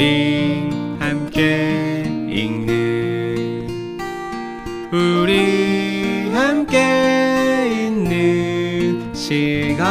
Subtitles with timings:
[0.00, 3.68] 우리 함께 읽는
[4.90, 9.84] 우리 함께 있는 시간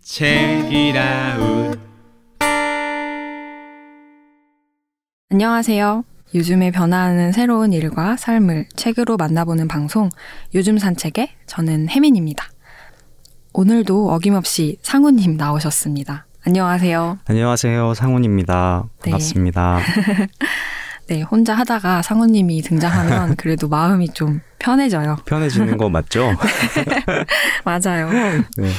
[0.00, 1.78] 책이라웃
[5.30, 6.04] 안녕하세요.
[6.34, 10.08] 요즘에 변화하는 새로운 일과 삶을 책으로 만나보는 방송
[10.54, 12.48] 요즘 산책에 저는 혜민입니다.
[13.52, 16.26] 오늘도 어김없이 상우님 나오셨습니다.
[16.46, 17.18] 안녕하세요.
[17.26, 17.94] 안녕하세요.
[17.94, 18.84] 상훈입니다.
[19.04, 19.10] 네.
[19.10, 19.80] 반갑습니다.
[21.08, 25.16] 네, 혼자 하다가 상우님이 등장하면 그래도 마음이 좀 편해져요.
[25.26, 26.30] 편해지는 거 맞죠?
[27.64, 28.08] 맞아요.
[28.56, 28.70] 네.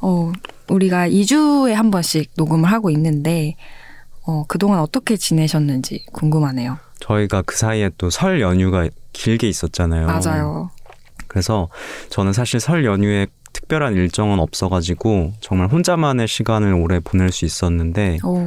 [0.00, 0.32] 어,
[0.68, 3.54] 우리가 2주에 한 번씩 녹음을 하고 있는데,
[4.26, 6.78] 어, 그동안 어떻게 지내셨는지 궁금하네요.
[6.98, 10.06] 저희가 그 사이에 또 설 연휴가 길게 있었잖아요.
[10.08, 10.70] 맞아요.
[11.28, 11.68] 그래서
[12.10, 13.28] 저는 사실 설 연휴에
[13.66, 18.38] 특별한 일정은 없어가지고 정말 혼자만의 시간을 오래 보낼 수 있었는데 오,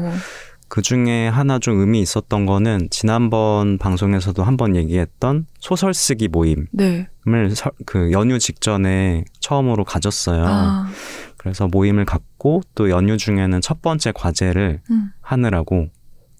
[0.70, 7.08] 그 중에 하나 좀 의미 있었던 거는 지난번 방송에서도 한번 얘기했던 소설 쓰기 모임을 네.
[7.54, 10.46] 설- 그 연휴 직전에 처음으로 가졌어요.
[10.48, 10.88] 아,
[11.36, 15.10] 그래서 모임을 갖고 또 연휴 중에는 첫 번째 과제를 음.
[15.22, 15.88] 하느라고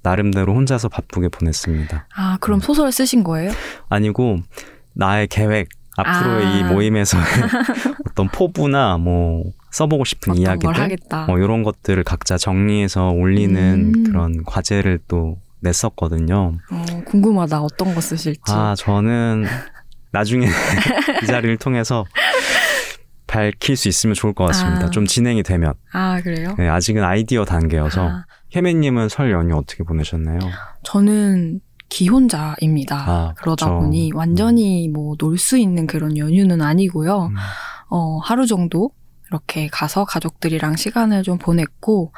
[0.04, 2.08] 나름대로 혼자서 바쁘게 보냈습니다.
[2.16, 3.52] 아, 그럼 소설 쓰신 거예요?
[3.90, 4.38] 아니고
[4.94, 6.58] 나의 계획 앞으로의 아.
[6.58, 7.18] 이 모임에서
[8.10, 10.98] 어떤 포부나 뭐 써보고 싶은 이야기들.
[11.28, 14.04] 뭐 이런 것들을 각자 정리해서 올리는 음.
[14.06, 16.58] 그런 과제를 또 냈었거든요.
[16.72, 17.62] 어, 궁금하다.
[17.62, 18.42] 어떤 거 쓰실지.
[18.48, 19.46] 아 저는
[20.12, 20.48] 나중에
[21.24, 22.06] 이 자리를 통해서
[23.28, 24.88] 밝힐 수 있으면 좋을 것 같습니다.
[24.88, 24.90] 아.
[24.90, 26.56] 좀 진행이 되면 아, 그래요?
[26.58, 30.40] 네, 아직은 아이디어 단계여서 아, 혜매님은 설 연휴 어떻게 보내셨나요?
[30.84, 31.60] 저는
[31.90, 32.96] 기혼자입니다.
[32.98, 33.82] 아, 그러다 그렇죠.
[33.82, 37.28] 보니 완전히 뭐 놀 수 있는 그런 연휴는 아니고요.
[37.32, 37.36] 음.
[37.90, 38.92] 어, 하루 정도
[39.30, 42.12] 이렇게 가서 가족들이랑 시간을 좀 보냈고,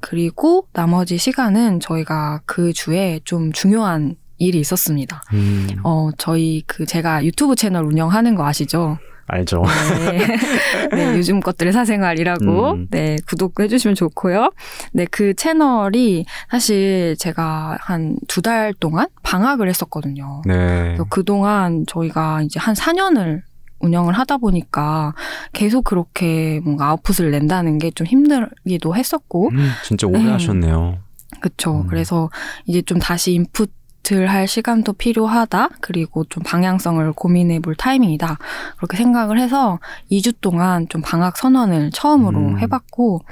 [0.00, 5.22] 그리고 나머지 시간은 저희가 그 주에 좀 중요한 일이 있었습니다.
[5.32, 8.98] 음, 어, 저희 그 제가 유튜브 채널 운영하는 거 아시죠?
[9.28, 9.62] 알죠.
[10.10, 10.18] 네.
[10.94, 12.86] 네, 요즘 것들의 사생활이라고, 음.
[12.90, 14.52] 네, 구독도 해주시면 좋고요.
[14.92, 20.42] 네, 그 채널이 사실 제가 한 두 달 동안 방학을 했었거든요.
[20.46, 20.54] 네.
[20.84, 23.42] 그래서 그동안 저희가 이제 한 4년을
[23.80, 25.14] 운영을 하다 보니까
[25.52, 30.30] 계속 그렇게 뭔가 아웃풋을 낸다는 게 좀 힘들기도 했었고, 음, 진짜 오래 네.
[30.30, 30.98] 하셨네요.
[31.40, 31.80] 그쵸.
[31.82, 31.86] 음.
[31.88, 32.30] 그래서
[32.66, 33.70] 이제 좀 다시 인풋
[34.12, 35.70] 을할 시간도 필요하다.
[35.80, 38.38] 그리고 좀 방향성을 고민해 볼 타이밍이다.
[38.76, 39.78] 그렇게 생각을 해서
[40.10, 42.58] 2주 동안 좀 방학 선언을 처음으로 음.
[42.60, 43.22] 해봤고,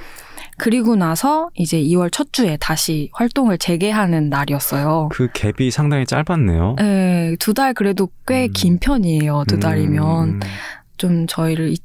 [0.57, 5.09] 그리고 나서 이제 2월 첫 주에 다시 활동을 재개하는 날이었어요.
[5.11, 6.75] 그 갭이 상당히 짧았네요.
[6.77, 8.53] 네, 두 달 그래도 꽤 음.
[8.53, 9.43] 긴 편이에요.
[9.47, 10.29] 두 달이면.
[10.29, 10.39] 음,
[10.97, 11.75] 좀 저희를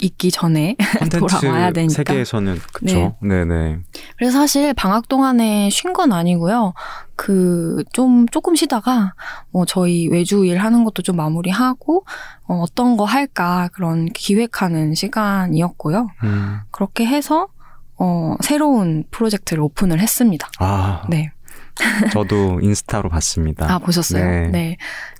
[0.00, 0.76] 잊, 잊기 전에
[1.18, 1.92] 돌아와야 되니까.
[1.92, 3.16] 세계에서는 그쵸.
[3.22, 3.78] 네, 네.
[4.16, 6.74] 그래서 사실 방학 동안에 쉰 건 아니고요.
[7.16, 9.14] 그 좀 조금 쉬다가
[9.50, 12.04] 뭐 저희 외주 일 하는 것도 좀 마무리하고
[12.46, 16.08] 어, 어떤 거 할까 그런 기획하는 시간이었고요.
[16.24, 16.60] 음.
[16.70, 17.48] 그렇게 해서
[17.98, 20.48] 어, 새로운 프로젝트를 오픈을 했습니다.
[20.60, 21.32] 아, 네.
[22.12, 23.72] 저도 인스타로 봤습니다.
[23.72, 24.24] 아 보셨어요?
[24.24, 24.48] 네.
[24.48, 24.76] 네.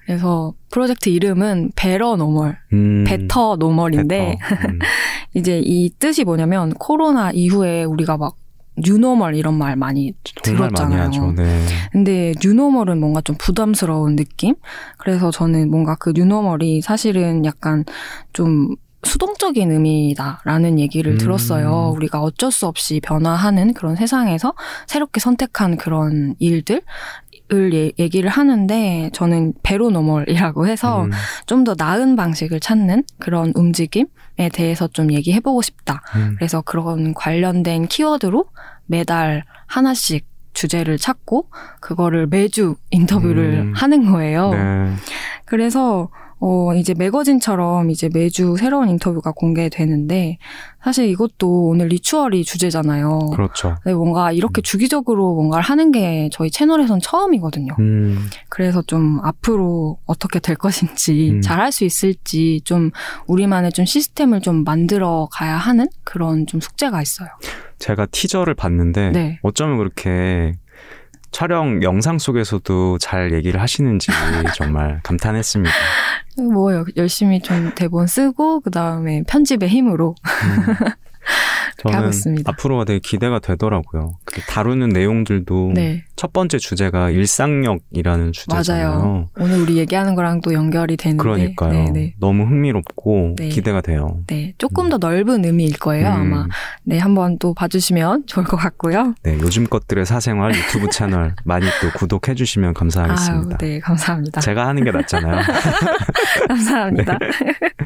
[0.08, 4.68] 그래서 프로젝트 이름은 better normal, 음, better normal인데 better.
[4.68, 4.78] 음.
[5.36, 8.36] 이제 이 뜻이 뭐냐면 코로나 이후에 우리가 막
[8.78, 11.02] 뉴노멀 이런 말 많이 많이 들었잖아요.
[11.02, 11.32] 하죠.
[11.36, 11.60] 네.
[11.92, 14.54] 근데 뉴노멀은 뭔가 좀 부담스러운 느낌?
[14.96, 17.84] 그래서 저는 뭔가 그 뉴노멀이 사실은 약간
[18.32, 21.18] 좀 수동적인 의미다라는 얘기를 음.
[21.18, 21.92] 들었어요.
[21.94, 24.54] 우리가 어쩔 수 없이 변화하는 그런 세상에서
[24.86, 26.82] 새롭게 선택한 그런 일들
[27.50, 31.10] 을 예- 얘기를 하는데 저는 베로노멀이라고 해서 음,
[31.46, 36.02] 좀더 나은 방식을 찾는 그런 움직임에 대해서 좀 얘기해보고 싶다.
[36.16, 36.34] 음.
[36.36, 38.44] 그래서 그런 관련된 키워드로
[38.84, 41.48] 매달 하나씩 주제를 찾고
[41.80, 43.72] 그거를 매주 인터뷰를 음.
[43.74, 44.50] 하는 거예요.
[44.50, 44.94] 네.
[45.46, 50.38] 그래서 어 이제 매거진처럼 이제 매주 새로운 인터뷰가 공개되는데
[50.82, 53.30] 사실 이것도 오늘 리추얼이 주제잖아요.
[53.34, 53.76] 그렇죠.
[53.82, 57.74] 근데 뭔가 이렇게 주기적으로 뭔가를 하는 게 저희 채널에선 처음이거든요.
[57.80, 61.40] 음, 그래서 좀 앞으로 어떻게 될 것인지 음.
[61.40, 62.90] 잘할 수 있을지 좀
[63.26, 67.28] 우리만의 좀 시스템을 좀 만들어 가야 하는 그런 좀 숙제가 있어요.
[67.78, 69.38] 제가 티저를 봤는데 네.
[69.42, 70.54] 어쩌면 그렇게
[71.30, 74.10] 촬영 영상 속에서도 잘 얘기를 하시는지
[74.56, 75.74] 정말 감탄했습니다.
[76.40, 80.74] 뭐 여- 열심히 좀 대본 쓰고 그 다음에 편집의 힘으로 음.
[81.78, 82.10] 저는.
[82.44, 84.10] 앞으로가 되게 기대가 되더라고요.
[84.24, 88.88] 그 다루는 내용들도 네, 첫 번째 주제가 일상력이라는 주제잖아요.
[88.88, 89.28] 맞아요.
[89.38, 91.22] 오늘 우리 얘기하는 거랑 또 연결이 되는데.
[91.22, 91.72] 그러니까요.
[91.72, 92.14] 네, 네.
[92.18, 93.48] 너무 흥미롭고 네.
[93.48, 94.20] 기대가 돼요.
[94.26, 96.46] 네, 조금 더 넓은 의미일 거예요, 음, 아마.
[96.82, 99.14] 네, 한번 또 봐주시면 좋을 것 같고요.
[99.22, 103.56] 네, 요즘 것들의 사생활 유튜브 채널 많이 또 구독해 주시면 감사하겠습니다.
[103.60, 104.40] 아유, 네, 감사합니다.
[104.40, 105.42] 제가 하는 게 낫잖아요.
[106.48, 107.18] 감사합니다.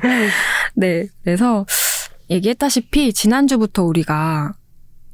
[0.75, 1.67] 네, 그래서
[2.33, 4.55] 얘기했다시피 지난주부터 우리가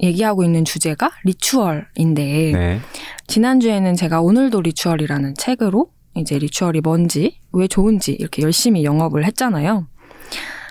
[0.01, 2.81] 얘기하고 있는 주제가 리추얼인데 네.
[3.27, 9.87] 지난주에는 제가 오늘도 리추얼이라는 책으로 이제 리추얼이 뭔지 왜 좋은지 이렇게 열심히 영업을 했잖아요.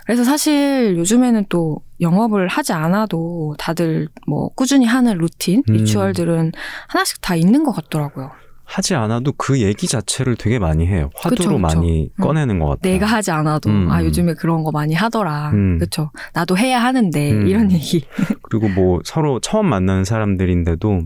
[0.06, 5.74] 그래서 사실 요즘에는 또 영업을 하지 않아도 다들 뭐 꾸준히 하는 루틴, 음.
[5.74, 6.54] 리추얼들은
[6.88, 8.32] 하나씩 다 있는 것 같더라고요.
[8.68, 11.10] 하지 않아도 그 얘기 자체를 되게 많이 해요.
[11.16, 11.58] 화두로 그쵸, 그쵸.
[11.58, 12.22] 많이 음.
[12.22, 12.94] 꺼내는 것 같아요.
[12.94, 14.06] 내가 하지 않아도 음, 아 음.
[14.06, 15.52] 요즘에 그런 거 많이 하더라.
[15.52, 15.78] 음.
[15.80, 16.12] 그렇죠.
[16.34, 17.48] 나도 해야 하는데 음.
[17.48, 18.06] 이런 얘기.
[18.44, 21.04] 그리고 뭐 서로 처음 만나는 사람들인데도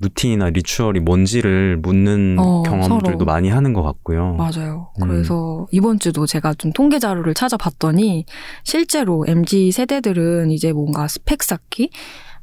[0.00, 3.24] 루틴이나 리추얼이 뭔지를 묻는 어, 경험들도 서로.
[3.26, 4.34] 많이 하는 것 같고요.
[4.36, 4.88] 맞아요.
[5.02, 5.08] 음.
[5.08, 8.24] 그래서 이번 주도 제가 좀 통계 자료를 찾아봤더니
[8.64, 11.90] 실제로 MZ 세대들은 이제 뭔가 스펙 쌓기,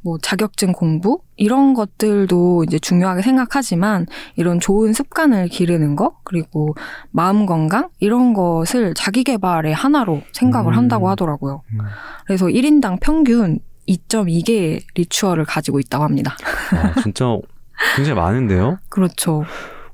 [0.07, 4.06] 뭐 자격증 공부 이런 것들도 이제 중요하게 생각하지만
[4.38, 6.75] 이런 좋은 습관을 기르는 것 그리고
[7.12, 10.77] 마음 건강 이런 것을 자기 개발의 하나로 생각을 음.
[10.77, 11.62] 한다고 하더라고요.
[11.74, 11.80] 음.
[12.25, 13.59] 그래서 1인당 평균
[13.89, 16.38] 2.2개의 리추얼을 가지고 있다고 합니다.
[16.71, 17.25] 아, 진짜
[17.98, 18.77] 굉장히 많은데요.
[18.88, 19.44] 그렇죠.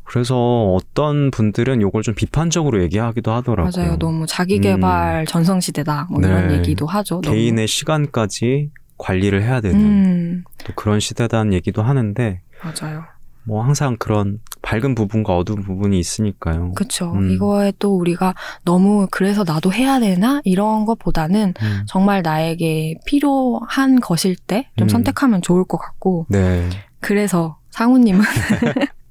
[0.03, 3.71] 그래서 어떤 분들은 이걸 좀 비판적으로 얘기하기도 하더라고요.
[3.75, 3.97] 맞아요.
[3.97, 6.09] 너무 자기 개발 전성시대다.
[6.11, 6.57] 뭐 이런 네.
[6.57, 7.21] 얘기도 하죠.
[7.21, 7.33] 너무.
[7.33, 8.69] 개인의 시간까지
[9.03, 13.03] 관리를 해야 되는 음, 또 그런 시대다는 얘기도 하는데 맞아요.
[13.45, 16.71] 뭐 항상 그런 밝은 부분과 어두운 부분이 있으니까요.
[16.75, 17.11] 그쵸.
[17.13, 17.29] 음.
[17.31, 18.33] 이거에 또 우리가
[18.63, 20.39] 너무 그래서 나도 해야 되나?
[20.45, 21.83] 이런 것보다는 음.
[21.85, 24.87] 정말 나에게 필요한 것일 때좀 음.
[24.87, 26.25] 선택하면 좋을 것 같고.
[26.29, 26.69] 네.
[27.01, 28.21] 그래서 상우님은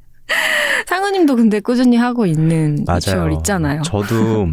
[0.87, 3.31] 상우님도 근데 꾸준히 하고 있는 맞아요.
[3.37, 3.83] 있잖아요.
[3.83, 4.49] 저도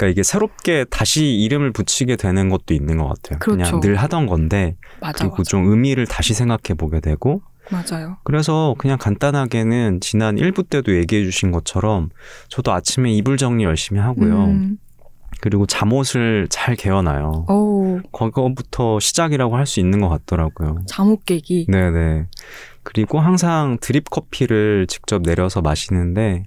[0.00, 3.38] 그러니까 이게 새롭게 다시 이름을 붙이게 되는 것도 있는 것 같아요.
[3.38, 3.64] 그렇죠.
[3.70, 5.50] 그냥 늘 하던 건데 맞아, 그리고 맞아.
[5.50, 8.16] 좀 의미를 다시 생각해 보게 되고 맞아요.
[8.24, 12.08] 그래서 그냥 간단하게는 지난 1부 때도 얘기해 주신 것처럼
[12.48, 14.44] 저도 아침에 이불 정리 열심히 하고요.
[14.46, 14.78] 음,
[15.42, 17.46] 그리고 잠옷을 잘 개어놔요.
[17.50, 20.78] 오, 그거부터 시작이라고 할 수 있는 것 같더라고요.
[20.88, 21.66] 잠옷 깨기.
[21.68, 22.26] 네네.
[22.82, 26.44] 그리고 항상 드립 커피를 직접 내려서 마시는데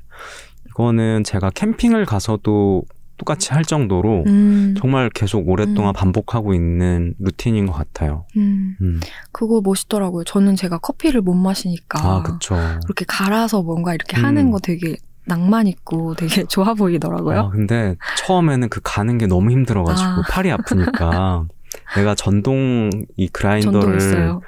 [0.69, 2.83] 이거는 제가 캠핑을 가서도
[3.17, 5.93] 똑같이 할 정도로 음, 정말 계속 오랫동안 음.
[5.93, 8.25] 반복하고 있는 루틴인 것 같아요.
[8.37, 8.99] 음, 음.
[9.31, 10.23] 그거 멋있더라고요.
[10.23, 11.99] 저는 제가 커피를 못 마시니까.
[12.01, 12.55] 아, 그쵸.
[12.83, 14.25] 그렇게 갈아서 뭔가 이렇게 음.
[14.25, 14.95] 하는 거 되게
[15.25, 17.39] 낭만 있고 되게 좋아 보이더라고요.
[17.39, 20.23] 아, 근데 처음에는 그 가는 게 너무 힘들어가지고 아.
[20.29, 21.45] 팔이 아프니까
[21.95, 24.39] 내가 전동 이 그라인더를.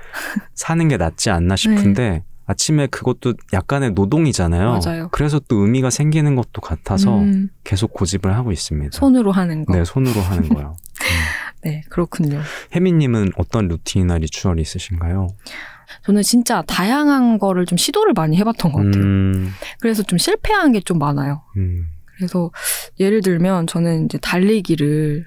[0.54, 4.80] 사는 게 낫지 않나 싶은데 아침에 그것도 약간의 노동이잖아요.
[4.84, 5.10] 맞아요.
[5.12, 8.98] 그래서 또 의미가 생기는 것도 같아서 음, 계속 고집을 하고 있습니다.
[8.98, 9.74] 손으로 하는 거.
[9.74, 10.76] 네, 네, 손으로 하는 거요.
[11.90, 12.40] 그렇군요.
[12.76, 15.30] 혜미님은 어떤 루틴이나 리추얼이 있으신가요?
[16.06, 19.04] 저는 진짜 다양한 거를 좀 시도를 많이 해봤던 것 같아요.
[19.04, 21.42] 음, 그래서 좀 실패한 게 좀 많아요.
[21.58, 21.88] 음.
[22.18, 22.52] 그래서
[23.00, 25.26] 예를 들면 저는 이제 달리기를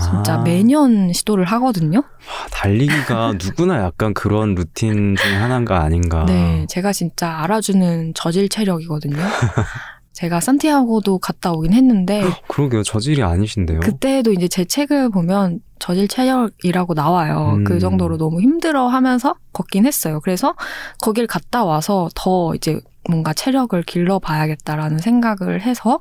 [0.00, 2.00] 진짜 아, 매년 시도를 하거든요.
[2.00, 6.24] 아, 달리기가 누구나 약간 그런 루틴 중에 하나가 아닌가.
[6.26, 9.16] 네, 제가 진짜 알아주는 저질 체력이거든요.
[10.12, 12.82] 제가 산티아고도 갔다 오긴 했는데 그러게요.
[12.82, 13.80] 저질이 아니신데요.
[13.80, 17.54] 그때도 이제 제 책을 보면 저질 체력이라고 나와요.
[17.56, 17.64] 음.
[17.64, 20.20] 그 정도로 너무 힘들어 하면서 걷긴 했어요.
[20.20, 20.54] 그래서
[21.00, 25.98] 거길 갔다 와서 더 이제 뭔가 체력을 길러 봐야겠다라는 생각을 해서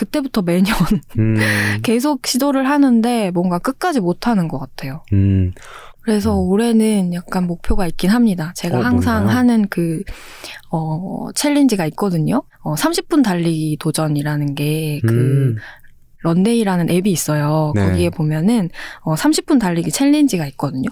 [0.00, 0.74] 그때부터 매년
[1.18, 1.36] 음,
[1.82, 5.02] 계속 시도를 하는데 뭔가 끝까지 못 하는 것 같아요.
[5.12, 5.52] 음,
[6.00, 6.48] 그래서 음.
[6.48, 8.54] 올해는 약간 목표가 있긴 합니다.
[8.56, 9.36] 제가 어, 항상 뭔가요?
[9.36, 10.02] 하는 그,
[10.70, 12.42] 어, 챌린지가 있거든요.
[12.62, 15.56] 어, 30분 달리기 도전이라는 게 그, 음,
[16.22, 17.72] 런데이라는 앱이 있어요.
[17.74, 17.84] 네.
[17.84, 18.70] 거기에 보면은
[19.02, 20.88] 어, 30분 달리기 챌린지가 있거든요.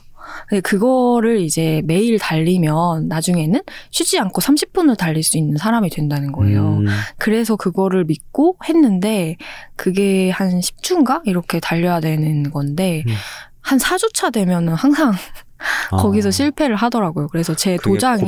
[0.49, 6.79] 근데 그거를 이제 매일 달리면 나중에는 쉬지 않고 30분을 달릴 수 있는 사람이 된다는 거예요.
[6.79, 6.87] 음,
[7.19, 9.37] 그래서 그거를 믿고 했는데
[9.77, 13.13] 그게 한 10주인가 이렇게 달려야 되는 건데 음.
[13.61, 15.13] 한 4주차 되면은 항상
[15.91, 17.29] 아, 거기서 실패를 하더라고요.
[17.29, 18.23] 그래서 제 도장이.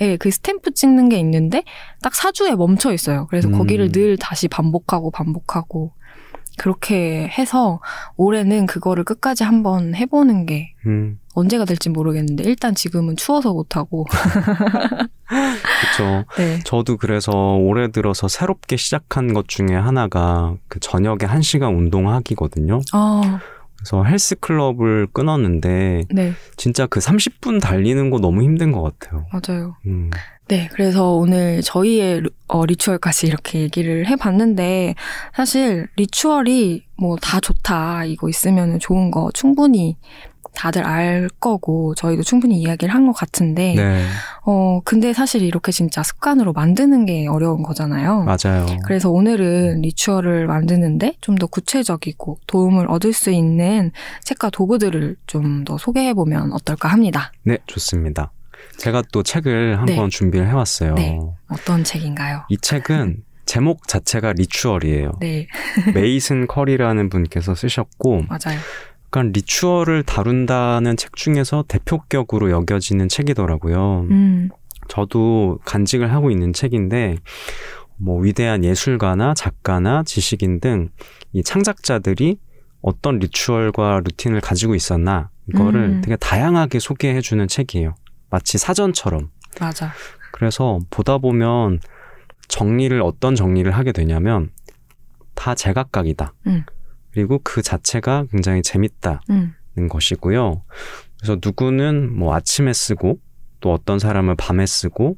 [0.00, 1.62] 예, 그 스탬프 찍는 게 있는데
[2.02, 3.26] 딱 4주에 멈춰 있어요.
[3.28, 3.58] 그래서 음.
[3.58, 5.92] 거기를 늘 다시 반복하고 반복하고
[6.56, 7.80] 그렇게 해서
[8.16, 14.06] 올해는 그거를 끝까지 한번 해보는 게 음, 언제가 될지 모르겠는데 일단 지금은 추워서 못하고
[15.26, 16.24] 그렇죠.
[16.36, 16.60] 네.
[16.64, 22.80] 저도 그래서 올해 들어서 새롭게 시작한 것 중에 하나가 그 저녁에 한 시간 운동하기거든요.
[22.92, 23.40] 아,
[23.78, 29.26] 그래서 헬스클럽을 끊었는데 네, 진짜 그 30분 달리는 거 너무 힘든 것 같아요.
[29.32, 29.76] 맞아요.
[29.86, 30.10] 음,
[30.48, 34.94] 네, 그래서 오늘 저희의 루- 어, 리추얼까지 이렇게 얘기를 해봤는데,
[35.34, 39.96] 사실 리추얼이 뭐 다 좋다, 이거 있으면 좋은 거 충분히
[40.56, 44.04] 다들 알 거고, 저희도 충분히 이야기를 한 것 같은데, 네,
[44.44, 48.24] 어, 근데 사실 이렇게 진짜 습관으로 만드는 게 어려운 거잖아요.
[48.24, 48.66] 맞아요.
[48.84, 53.92] 그래서 오늘은 리추얼을 만드는데 좀 더 구체적이고 도움을 얻을 수 있는
[54.24, 57.30] 책과 도구들을 좀 더 소개해 보면 어떨까 합니다.
[57.44, 58.32] 네, 좋습니다.
[58.78, 59.92] 제가 또 책을 네.
[59.92, 60.94] 한권 준비를 해왔어요.
[60.94, 61.18] 네.
[61.48, 62.42] 어떤 책인가요?
[62.48, 65.12] 이 책은 제목 자체가 리추얼이에요.
[65.20, 65.46] 네,
[65.94, 68.58] 메이슨 커리라는 분께서 쓰셨고, 맞아요.
[69.16, 74.06] 약간 리추얼을 다룬다는 책 중에서 대표격으로 여겨지는 책이더라고요.
[74.10, 74.50] 음,
[74.88, 77.16] 저도 간직을 하고 있는 책인데,
[77.96, 80.90] 뭐, 위대한 예술가나 작가나 지식인 등
[81.32, 82.38] 이 창작자들이
[82.82, 86.00] 어떤 리추얼과 루틴을 가지고 있었나, 이거를 음.
[86.02, 87.94] 되게 다양하게 소개해 주는 책이에요.
[88.28, 89.30] 마치 사전처럼.
[89.58, 89.92] 맞아.
[90.32, 91.80] 그래서 보다 보면
[92.48, 94.50] 정리를 어떤 정리를 하게 되냐면
[95.34, 96.34] 다 제각각이다.
[96.48, 96.64] 음.
[97.16, 100.60] 그리고 그 자체가 굉장히 재밌다는 음, 것이고요.
[101.16, 103.18] 그래서 누구는 뭐 아침에 쓰고
[103.60, 105.16] 또 어떤 사람은 밤에 쓰고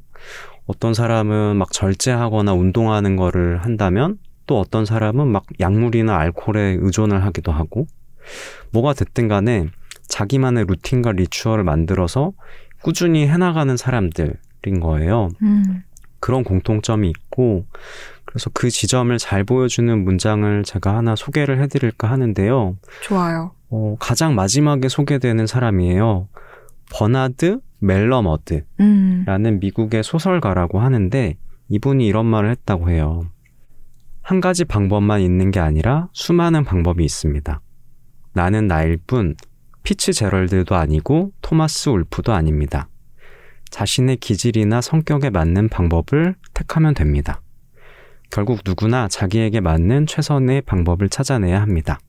[0.65, 7.51] 어떤 사람은 막 절제하거나 운동하는 거를 한다면 또 어떤 사람은 막 약물이나 알코올에 의존을 하기도
[7.51, 7.85] 하고
[8.71, 9.67] 뭐가 됐든 간에
[10.07, 12.31] 자기만의 루틴과 리추얼을 만들어서
[12.81, 15.31] 꾸준히 해나가는 사람들인 거예요.
[15.41, 15.83] 음,
[16.21, 17.65] 그런 공통점이 있고
[18.29, 22.77] 그래서 그 지점을 잘 보여주는 문장을 제가 하나 소개를 해드릴까 하는데요.
[23.01, 23.55] 좋아요.
[23.71, 26.27] 어, 가장 마지막에 소개되는 사람이에요.
[26.91, 31.37] 버나드 멜러머드라는 음, 미국의 소설가라고 하는데
[31.69, 33.25] 이분이 이런 말을 했다고 해요.
[34.21, 37.61] 한 가지 방법만 있는 게 아니라 수많은 방법이 있습니다.
[38.33, 39.33] 나는 나일 뿐
[39.81, 42.89] 피츠 제럴드도 아니고 토마스 울프도 아닙니다.
[43.71, 47.41] 자신의 기질이나 성격에 맞는 방법을 택하면 됩니다.
[48.31, 51.99] 결국 누구나 자기에게 맞는 최선의 방법을 찾아내야 합니다.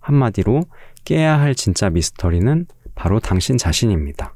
[0.00, 0.62] 한마디로
[1.04, 4.34] 깨야 할 진짜 미스터리는 바로 당신 자신입니다.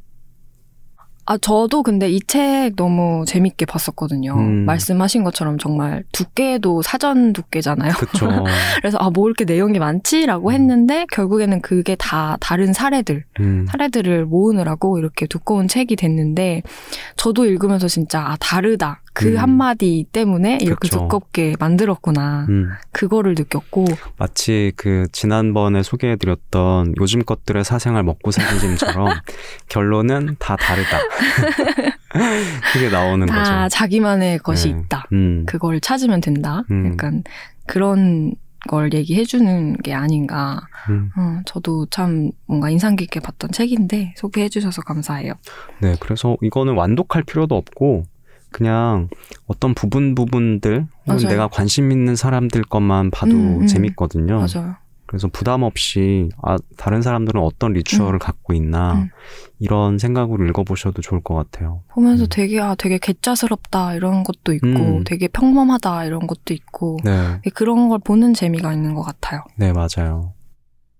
[1.31, 4.33] 아, 저도 근데 이 책 너무 재밌게 봤었거든요.
[4.35, 4.65] 음.
[4.65, 7.93] 말씀하신 것처럼 정말 두께도 사전 두께잖아요.
[8.81, 14.99] 그래서 아, 뭐 이렇게 내용이 많지라고 했는데 결국에는 그게 다 다른 사례들, 음, 사례들을 모으느라고
[14.99, 16.63] 이렇게 두꺼운 책이 됐는데
[17.17, 19.03] 저도 읽으면서 진짜 아, 다르다.
[19.13, 19.39] 그 음.
[19.39, 21.01] 한마디 때문에 이렇게 그쵸.
[21.01, 22.47] 두껍게 만들었구나.
[22.49, 22.71] 음.
[22.93, 23.87] 그거를 느꼈고
[24.17, 29.09] 마치 그 지난번에 소개해드렸던 요즘 것들의 사생활 먹고 사는 짐처럼
[29.69, 30.99] 결론은 다 다르다.
[32.73, 33.35] 그게 나오는 다
[33.65, 33.77] 거죠.
[33.77, 34.81] 자기만의 것이 네.
[34.81, 35.07] 있다.
[35.13, 36.63] 음, 그걸 찾으면 된다.
[36.71, 36.93] 음.
[36.93, 37.23] 약간
[37.67, 38.35] 그런
[38.69, 40.61] 걸 얘기해주는 게 아닌가.
[40.89, 41.11] 음.
[41.17, 45.35] 어, 저도 참 뭔가 인상 깊게 봤던 책인데 소개해주셔서 감사해요.
[45.81, 48.05] 네, 그래서 이거는 완독할 필요도 없고
[48.51, 49.09] 그냥
[49.47, 51.29] 어떤 부분 부분들 혹은 맞아요.
[51.29, 53.67] 내가 관심 있는 사람들 것만 봐도 음, 음.
[53.67, 54.39] 재밌거든요.
[54.39, 54.77] 맞아요.
[55.07, 59.09] 그래서 부담 없이 아 다른 사람들은 어떤 리추얼을 갖고 있나 음.
[59.59, 61.83] 이런 생각으로 읽어보셔도 좋을 것 같아요.
[61.89, 62.29] 보면서 음.
[62.31, 65.05] 되게 아 되게 개짜스럽다 이런 것도 있고 음.
[65.05, 69.45] 되게 평범하다 이런 것도 있고 네, 그런 걸 보는 재미가 있는 것 같아요.
[69.57, 70.35] 네 맞아요.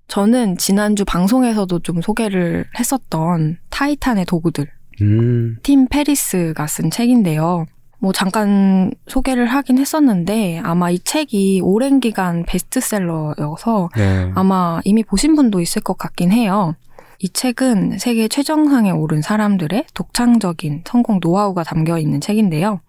[0.09, 4.67] 저는 지난주 방송에서도 좀 소개를 했었던 타이탄의 도구들
[5.03, 7.67] 음, 팀 페리스가 쓴 책인데요.
[8.01, 15.35] 뭐 잠깐 소개를 하긴 했었는데 아마 이 책이 오랜 기간 베스트셀러여서 네, 아마 이미 보신
[15.35, 16.77] 분도 있을 것 같긴 해요.
[17.21, 22.81] 이 책은 세계 최정상에 오른 사람들의 독창적인 성공 노하우가 담겨 있는 책인데요.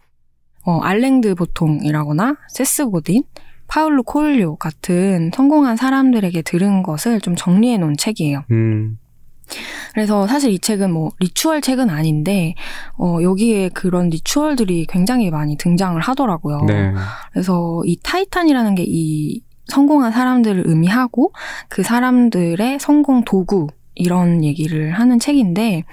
[0.66, 3.24] 어, 알랭드 보통이라거나 세스 고딘,
[3.68, 8.44] 파울로 코엘료 같은 성공한 사람들에게 들은 것을 좀 정리해 놓은 책이에요.
[8.51, 9.00] 음,
[9.94, 12.56] 그래서 사실 이 책은 뭐 ritual 책은 아닌데
[12.98, 16.63] 어, 여기에 그런 ritual들이 굉장히 많이 등장을 하더라고요.
[16.68, 16.94] 네,
[17.32, 21.32] 그래서 이 타이탄이라는 게 이 성공한 사람들을 의미하고
[21.70, 25.84] 그 사람들의 성공 도구 이런 얘기를 하는 책인데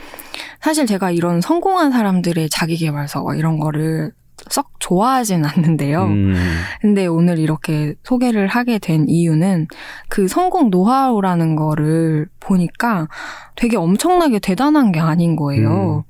[0.61, 4.13] 사실 제가 이런 성공한 사람들의 자기개발서 막 이런 거를
[4.51, 6.05] 썩 좋아하진 않는데요.
[6.05, 6.35] 음,
[6.81, 9.67] 근데 오늘 이렇게 소개를 하게 된 이유는
[10.09, 13.09] 그 성공 노하우라는 거를 보니까
[13.57, 16.05] 되게 엄청나게 대단한 게 아닌 거예요.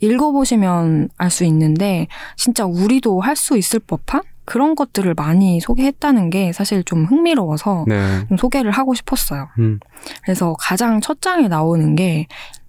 [0.00, 2.06] 읽어보시면 알 수 있는데
[2.36, 8.24] 진짜 우리도 할 수 있을 법한 그런 것들을 많이 소개했다는 게 사실 좀 흥미로워서 네,
[8.28, 9.48] 좀 소개를 하고 싶었어요.
[9.58, 9.78] 음,
[10.24, 12.26] 그래서 가장 첫 장에 나오는 게,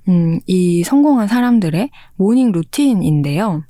[0.10, 3.64] 음, 이 성공한 사람들의 모닝 루틴인데요.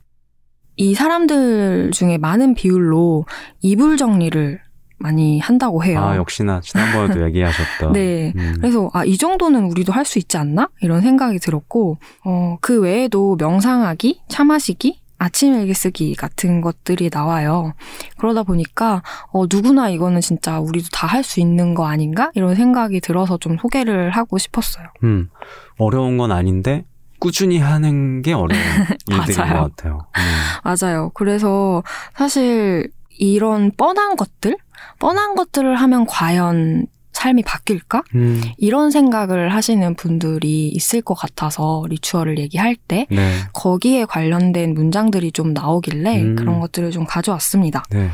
[0.79, 3.25] 이 사람들 중에 많은 비율로
[3.61, 4.61] 이불 정리를
[4.97, 5.99] 많이 한다고 해요.
[6.01, 7.91] 아, 역시나 지난번에도 얘기하셨던.
[7.93, 8.31] 네.
[8.37, 8.55] 음.
[8.59, 10.69] 그래서 아, 이 정도는 우리도 할 수 있지 않나?
[10.81, 17.73] 이런 생각이 들었고 어, 그 외에도 명상하기, 차 마시기, 아침 일기 쓰기 같은 것들이 나와요.
[18.17, 22.31] 그러다 보니까 어, 누구나 이거는 진짜 우리도 다 할 수 있는 거 아닌가?
[22.35, 24.85] 이런 생각이 들어서 좀 소개를 하고 싶었어요.
[25.03, 25.29] 음,
[25.77, 26.85] 어려운 건 아닌데
[27.19, 28.61] 꾸준히 하는 게 어려운
[29.09, 29.53] 일들인 맞아요.
[29.63, 30.07] 것 같아요.
[30.17, 30.21] 음.
[30.63, 31.11] 맞아요.
[31.13, 31.83] 그래서
[32.15, 34.57] 사실 이런 뻔한 것들,
[34.99, 38.03] 뻔한 것들을 하면 과연 삶이 바뀔까?
[38.15, 45.33] 음, 이런 생각을 하시는 분들이 있을 것 같아서 리추얼을 얘기할 때 네, 거기에 관련된 문장들이
[45.33, 46.35] 좀 나오길래 음.
[46.35, 47.83] 그런 것들을 좀 가져왔습니다.
[47.89, 48.09] 네.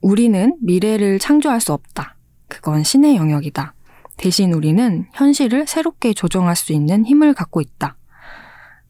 [0.00, 2.16] 우리는 미래를 창조할 수 없다.
[2.48, 3.74] 그건 신의 영역이다.
[4.18, 7.96] 대신 우리는 현실을 새롭게 조정할 수 있는 힘을 갖고 있다.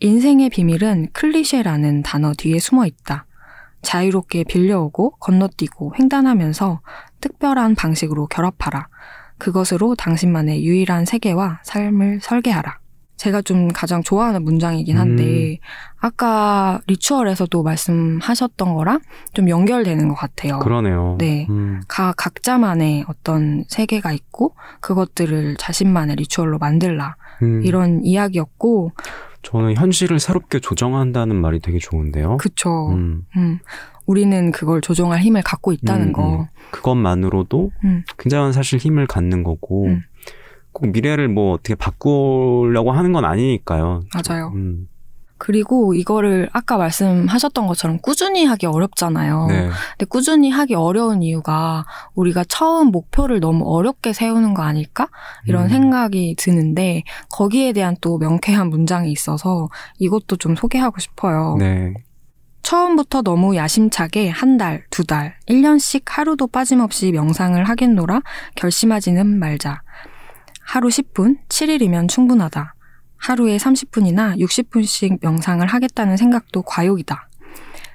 [0.02, 3.24] 인생의 비밀은 클리셰라는 단어 뒤에 숨어 있다.
[3.82, 6.80] 자유롭게 빌려오고 건너뛰고 횡단하면서
[7.20, 8.88] 특별한 방식으로 결합하라.
[9.38, 12.78] 그것으로 당신만의 유일한 세계와 삶을 설계하라.
[13.16, 15.60] 제가 좀 가장 좋아하는 문장이긴 한데,
[16.00, 18.98] 아까 리추얼에서도 말씀하셨던 거랑
[19.32, 20.58] 좀 연결되는 것 같아요.
[20.58, 21.14] 그러네요.
[21.20, 21.46] 네.
[21.48, 27.14] 음, 가, 각자만의 어떤 세계가 있고, 그것들을 자신만의 리추얼로 만들라.
[27.42, 28.90] 음, 이런 이야기였고,
[29.42, 32.36] 저는 현실을 새롭게 조정한다는 말이 되게 좋은데요.
[32.36, 32.90] 그쵸.
[32.90, 33.26] 음.
[33.36, 33.58] 음,
[34.06, 36.40] 우리는 그걸 조종할 힘을 갖고 있다는 음, 거.
[36.40, 36.46] 음.
[36.70, 38.04] 그것만으로도 음.
[38.18, 40.02] 굉장한 사실 힘을 갖는 거고 음.
[40.72, 44.02] 꼭 미래를 뭐 어떻게 바꾸려고 하는 건 아니니까요.
[44.14, 44.52] 맞아요.
[45.42, 49.46] 음, 그리고 이거를 아까 말씀하셨던 것처럼 꾸준히 하기 어렵잖아요.
[49.48, 49.68] 네.
[49.90, 51.84] 근데 꾸준히 하기 어려운 이유가
[52.14, 55.08] 우리가 처음 목표를 너무 어렵게 세우는 거 아닐까?
[55.46, 55.68] 이런 음.
[55.68, 59.68] 생각이 드는데 거기에 대한 또 명쾌한 문장이 있어서
[59.98, 61.56] 이것도 좀 소개하고 싶어요.
[61.58, 61.92] 네.
[62.62, 68.22] 처음부터 너무 야심차게 한 달, 두 달, 1년씩 하루도 빠짐없이 명상을 하겠노라
[68.54, 69.82] 결심하지는 말자.
[70.64, 72.74] 하루 10분, 7일이면 충분하다.
[73.22, 77.28] 하루에 30분이나 60분씩 명상을 하겠다는 생각도 과욕이다.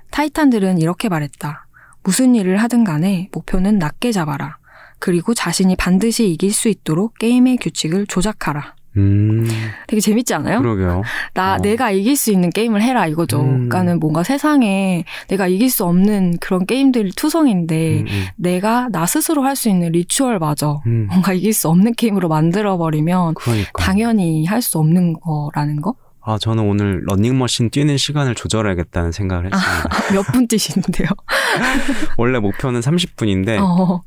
[0.10, 1.67] 타이탄들은 이렇게 말했다.
[2.01, 4.57] 무슨 일을 하든 간에 목표는 낮게 잡아라.
[5.00, 8.76] 그리고 자신이 반드시 이길 수 있도록 게임의 규칙을 조작하라.
[8.98, 9.48] 음,
[9.88, 10.60] 되게 재밌지 않아요?
[10.62, 11.04] 그러게요.
[11.34, 11.58] 나 어.
[11.58, 13.39] 내가 이길 수 있는 게임을 해라 이거죠.
[13.42, 13.48] 음.
[13.70, 19.44] 그러니까는 뭔가 세상에 내가 이길 수 없는 그런 게임들이 투성인데 음, 음, 내가 나 스스로
[19.44, 21.07] 할 수 있는 리추얼마저 음.
[21.10, 23.72] 뭔가 이길 수 없는 게임으로 만들어 버리면 그러니까.
[23.81, 25.96] 당연히 할 수 없는 거라는 거?
[26.22, 29.90] 아, 저는 오늘 러닝머신 뛰는 시간을 조절해야겠다는 생각을 했습니다.
[30.14, 31.07] 몇분 뛰시는데요?
[32.18, 34.01] 원래 목표는 30분인데 어,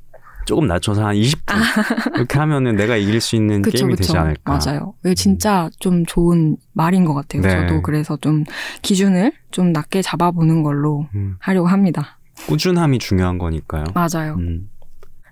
[0.44, 1.55] 조금 낮춰서 한 20분.
[2.16, 4.03] 이렇게 하면은 내가 이길 수 있는 그쵸, 게임이 그쵸.
[4.03, 4.59] 되지 않을까.
[4.64, 4.94] 맞아요.
[5.05, 7.42] 이게 진짜 좀 좋은 말인 것 같아요.
[7.42, 7.48] 네.
[7.50, 8.44] 저도 그래서 좀
[8.83, 12.18] 기준을 좀 낮게 잡아보는 걸로 음, 하려고 합니다.
[12.46, 13.85] 꾸준함이 중요한 거니까요.
[13.94, 14.37] 맞아요.
[14.38, 14.68] 음,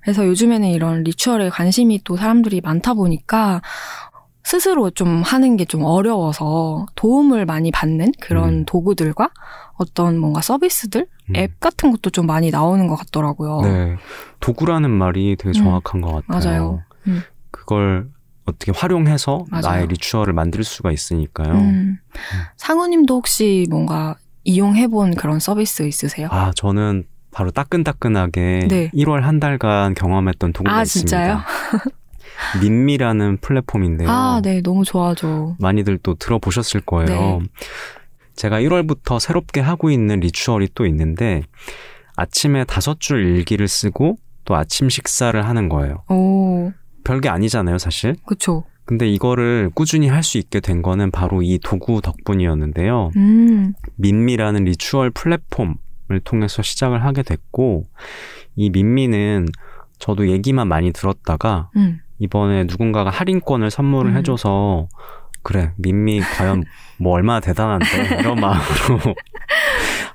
[0.03, 3.61] 그래서 요즘에는 이런 리추얼에 관심이 또 사람들이 많다 보니까
[4.53, 8.65] 스스로 좀 하는 게 좀 어려워서 도움을 많이 받는 그런 음.
[8.65, 9.29] 도구들과
[9.75, 11.37] 어떤 뭔가 서비스들, 음.
[11.37, 13.61] 앱 같은 것도 좀 많이 나오는 것 같더라고요.
[13.61, 13.97] 네.
[14.41, 16.51] 도구라는 말이 되게 음, 정확한 것 같아요.
[16.51, 16.83] 맞아요.
[17.09, 17.21] 음.
[17.51, 18.09] 그걸
[18.47, 19.63] 어떻게 활용해서 맞아요.
[19.67, 21.53] 나의 리추얼을 만들 수가 있으니까요.
[21.53, 21.99] 음.
[22.57, 26.29] 상우님도 혹시 뭔가 이용해본 그런 서비스 있으세요?
[26.31, 28.91] 아, 저는 바로 따끈따끈하게 네.
[28.95, 31.11] 1월 한 달간 경험했던 도구가 아, 있습니다.
[31.11, 31.41] 진짜요?
[32.63, 34.09] 밑미라는 플랫폼인데요.
[34.11, 35.57] 아, 네, 너무 좋아하죠.
[35.59, 37.09] 많이들 또 들어보셨을 거예요.
[37.09, 37.41] 네.
[38.37, 41.43] 제가 1월부터 새롭게 하고 있는 ritual이 또 있는데
[42.17, 46.05] 아침에 다섯 줄 일기를 쓰고 또 아침 식사를 하는 거예요.
[46.09, 46.73] 오,
[47.05, 48.15] 별게 아니잖아요, 사실.
[48.27, 48.65] 그쵸.
[48.85, 53.11] 근데 이거를 꾸준히 할 수 있게 된 거는 바로 이 도구 덕분이었는데요.
[53.17, 55.77] 음, 밑미라는 ritual 플랫폼을
[56.25, 57.87] 통해서 시작을 하게 됐고
[58.57, 59.49] 이 민미는
[59.99, 64.17] 저도 얘기만 많이 들었다가 음, 이번에 누군가가 할인권을 선물을 음.
[64.17, 64.89] 해줘서
[65.43, 66.65] 그래 민미 과연
[66.99, 69.15] 뭐 얼마나 대단한데 이런 마음으로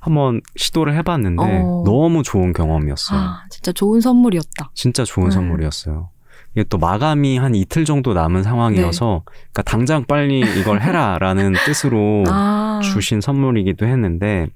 [0.01, 1.83] 한번 시도를 해봤는데 어.
[1.85, 3.19] 너무 좋은 경험이었어요.
[3.19, 4.71] 아, 진짜 좋은 선물이었다.
[4.73, 5.31] 진짜 좋은 음.
[5.31, 6.09] 선물이었어요.
[6.55, 12.79] 이게 또 마감이 한 이틀 정도 남은 상황이어서 그러니까 당장 빨리 이걸 해라라는 뜻으로 아,
[12.83, 14.47] 주신 선물이기도 했는데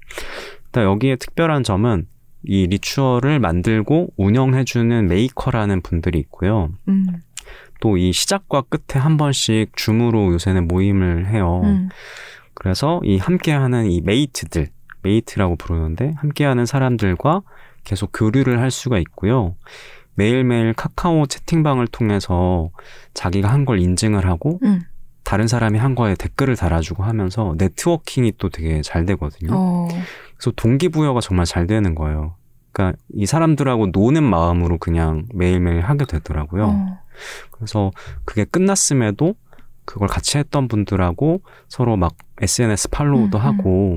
[0.66, 2.06] 일단 여기에 특별한 점은
[2.44, 6.70] 이 ritual을 만들고 운영해주는 메이커라는 분들이 있고요.
[6.86, 7.06] 음,
[7.80, 11.60] 또 이 시작과 끝에 한 번씩 줌으로 요새는 모임을 해요.
[11.64, 11.88] 음,
[12.54, 14.68] 그래서 이 함께하는 이 mate들,
[15.02, 17.42] mate라고 부르는데 함께하는 사람들과
[17.84, 19.54] 계속 교류를 할 수가 있고요.
[20.14, 22.70] 매일매일 카카오 채팅방을 통해서
[23.14, 24.80] 자기가 한 걸 인증을 하고 음.
[25.22, 29.50] 다른 사람이 한 거에 댓글을 달아주고 하면서 networking이 또 되게 잘 되거든요.
[29.52, 29.88] 어,
[30.36, 32.34] 그래서 동기부여가 정말 잘 되는 거예요.
[32.78, 36.64] 그러니까 이 사람들하고 노는 마음으로 그냥 매일매일 하게 되더라고요.
[36.64, 36.98] 어.
[37.50, 37.90] 그래서
[38.24, 39.34] 그게 끝났음에도
[39.84, 43.44] 그걸 같이 했던 분들하고 서로 막 SNS 팔로우도 음, 음.
[43.44, 43.96] 하고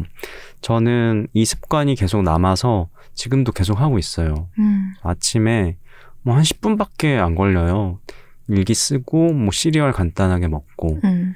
[0.61, 4.49] 저는 이 습관이 계속 남아서 지금도 계속 하고 있어요.
[4.57, 4.93] 음.
[5.03, 5.77] 아침에
[6.23, 7.99] 뭐 한 10분밖에 안 걸려요.
[8.47, 11.35] 일기 쓰고 뭐 시리얼 간단하게 먹고 음.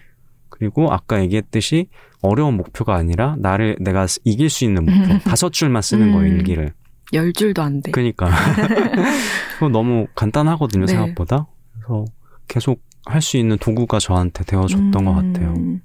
[0.49, 1.89] 그리고 아까 얘기했듯이
[2.21, 6.37] 어려운 목표가 아니라 나를 내가 이길 수 있는 목표 다섯 줄만 쓰는 거예요 음.
[6.37, 6.73] 일기를.
[7.13, 7.91] 열 줄도 안 돼.
[7.91, 8.29] 그러니까
[9.55, 10.91] 그거 너무 간단하거든요 네.
[10.93, 11.47] 생각보다.
[11.73, 12.05] 그래서
[12.47, 15.05] 계속 할 수 있는 도구가 저한테 되어줬던 음.
[15.05, 15.53] 것 같아요.
[15.57, 15.81] 음.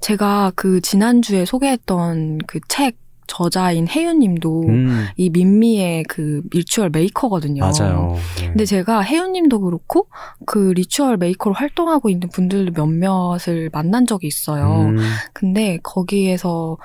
[0.00, 2.96] 제가 그 지난주에 소개했던 그 책
[3.30, 7.60] 저자인 혜윤님도 음, 이 민미의 그 리추얼 메이커거든요.
[7.60, 8.16] 맞아요.
[8.38, 8.46] 네.
[8.48, 10.08] 근데 제가 혜윤님도 그렇고
[10.46, 14.86] 그 ritual 메이커로 활동하고 있는 분들 몇몇을 만난 적이 있어요.
[14.88, 14.96] 음,
[15.34, 16.78] 근데 거기에서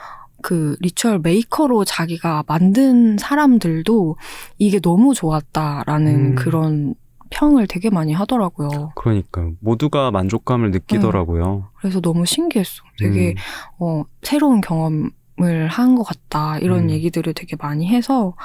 [0.44, 4.18] 그 ritual 메이커로 자기가 만든 사람들도
[4.60, 6.36] 이게 너무 좋았다라는 음.
[6.36, 6.94] 그런
[7.32, 8.92] 평을 되게 많이 하더라고요.
[8.96, 11.70] 그러니까 모두가 만족감을 느끼더라고요.
[11.80, 12.84] 그래서 너무 신기했어.
[13.00, 13.36] 되게 음,
[13.80, 16.60] 어, 새로운 경험을 한 것 같다.
[16.60, 16.90] 이런 음.
[16.92, 18.36] 얘기들을 되게 많이 해서,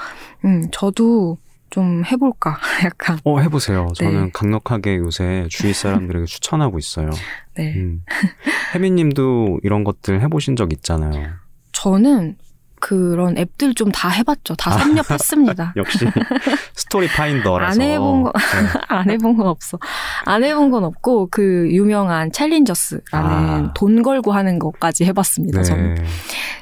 [0.46, 1.36] 음, 저도
[1.68, 2.56] 좀 해볼까.
[2.86, 3.88] 약간, 어 해보세요.
[3.94, 4.30] 저는 네.
[4.32, 7.10] 강력하게 요새 주위 사람들에게 추천하고 있어요.
[7.56, 7.74] 네.
[7.76, 8.02] 음.
[8.74, 11.28] 혜민님도 이런 것들 해보신 적 있잖아요.
[11.72, 12.36] 저는
[12.80, 14.54] 그런 앱들 좀 다 해봤죠.
[14.54, 14.78] 다 아.
[14.78, 15.72] 섭렵했습니다.
[15.76, 16.06] 역시
[16.74, 18.68] story finder라서 안 해본 거- 네.
[18.88, 19.78] 안 해본 건 없어.
[20.24, 23.72] 안 해본 건 없고, 그 유명한 챌린저스라는 아.
[23.74, 25.62] 돈 걸고 하는 것까지 해봤습니다.
[25.64, 25.94] 저는.
[25.96, 26.04] 네.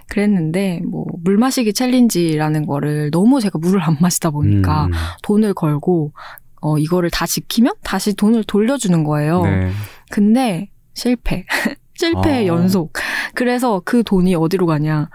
[0.08, 4.92] 그랬는데, 뭐, 물 마시기 챌린지라는 거를 너무 제가 물을 안 마시다 보니까 음,
[5.22, 6.12] 돈을 걸고,
[6.62, 9.42] 어, 이거를 다 지키면 다시 돈을 돌려주는 거예요.
[9.42, 9.70] 네.
[10.10, 11.44] 근데 실패.
[11.96, 12.46] 실패의 아.
[12.46, 12.92] 연속.
[13.34, 15.08] 그래서 그 돈이 어디로 가냐.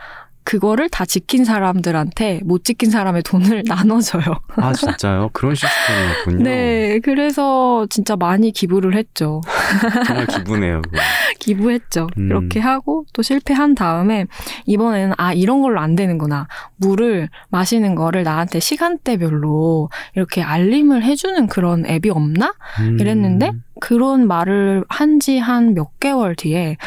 [0.43, 4.23] 그거를 다 지킨 사람들한테 못 지킨 사람의 돈을 나눠줘요.
[4.55, 5.29] 아 진짜요?
[5.33, 6.43] 그런 시스템이었군요.
[6.43, 9.41] 네, 그래서 진짜 많이 기부를 했죠.
[10.07, 10.81] 정말.
[10.81, 10.97] 그거.
[11.39, 12.07] 기부했죠.
[12.17, 12.27] 음.
[12.27, 14.25] 그렇게 하고 또 실패한 다음에
[14.65, 16.47] 이번에는 아 이런 걸로 안 되는구나.
[16.77, 22.53] 물을 마시는 거를 나한테 시간대별로 이렇게 알림을 해주는 그런 앱이 없나?
[22.79, 22.97] 음.
[22.99, 26.77] 이랬는데 그런 말을 한 지 한 몇 개월 뒤에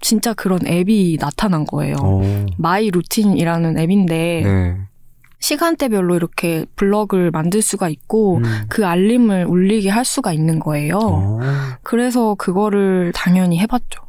[0.00, 1.96] 진짜 그런 앱이 나타난 거예요.
[2.02, 4.76] 어, 마이 루틴이라는 앱인데 네.
[5.40, 8.66] 시간대별로 이렇게 블럭을 만들 수가 있고 음.
[8.68, 10.98] 그 알림을 울리게 할 수가 있는 거예요.
[11.02, 11.40] 어.
[11.82, 14.02] 그래서 그거를 당연히 해봤죠.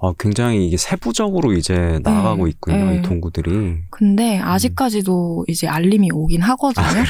[0.00, 2.90] 아, 굉장히 이게 세부적으로 이제 나아가고 네, 있군요.
[2.90, 2.96] 네.
[2.96, 3.78] 이 도구들이.
[3.88, 6.84] 근데 아직까지도 이제 알림이 오긴 하거든요.
[6.86, 7.04] 아,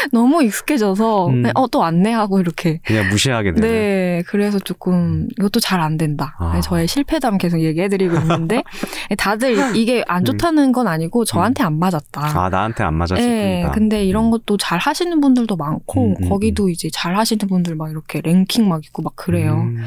[0.12, 1.44] 너무 익숙해져서 음.
[1.54, 3.68] 어또 안내하고 이렇게 그냥 무시하게 되네.
[3.68, 6.36] 네, 그래서 조금 이것도 잘 안 된다.
[6.38, 6.52] 아.
[6.54, 8.62] 네, 저의 실패담 계속 얘기해드리고 있는데
[9.16, 12.38] 다들 이게 안 좋다는 건 아니고 저한테 안 맞았다.
[12.38, 13.70] 아, 나한테 안 맞았을 네, 뿐이다.
[13.72, 17.90] 근데 이런 것도 잘 하시는 분들도 많고 음, 음, 거기도 이제 잘 하시는 분들 막
[17.90, 19.54] 이렇게 랭킹 막 있고 막 그래요.
[19.54, 19.78] 음.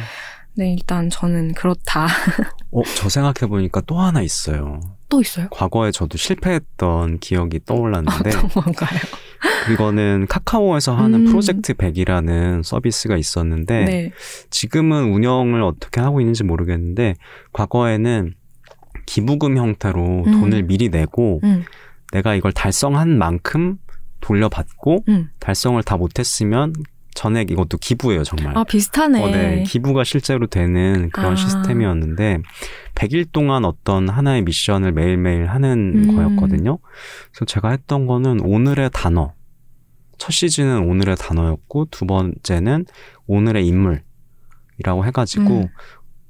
[0.55, 2.05] 네, 일단 저는 그렇다.
[2.71, 4.79] 어, 저 생각해보니까 또 하나 있어요.
[5.13, 5.47] 또 있어요?
[5.51, 8.99] 과거에 저도 실패했던 기억이 떠올랐는데, 어떤 건가요?
[9.67, 11.25] 그거는 카카오에서 하는 음.
[11.25, 14.11] 프로젝트 100이라는 서비스가 있었는데, 네.
[14.49, 17.13] 지금은 운영을 어떻게 하고 있는지 모르겠는데,
[17.51, 18.33] 과거에는
[19.05, 20.31] 기부금 형태로 음.
[20.41, 21.63] 돈을 미리 내고, 음,
[22.11, 23.77] 내가 이걸 달성한 만큼
[24.19, 25.29] 돌려받고, 음.
[25.39, 26.73] 달성을 다 못했으면
[27.13, 28.57] 전액 이것도 기부예요, 정말.
[28.57, 29.23] 아, 비슷하네.
[29.23, 29.63] 어, 네.
[29.63, 31.35] 기부가 실제로 되는 그런 아.
[31.35, 32.39] 시스템이었는데
[32.95, 36.15] 100일 동안 어떤 하나의 미션을 매일매일 하는 음.
[36.15, 36.79] 거였거든요.
[37.31, 39.33] 그래서 제가 했던 거는 오늘의 단어.
[40.17, 42.85] 첫 시즌은 오늘의 단어였고 두 번째는
[43.27, 45.67] 오늘의 인물이라고 해 가지고 음.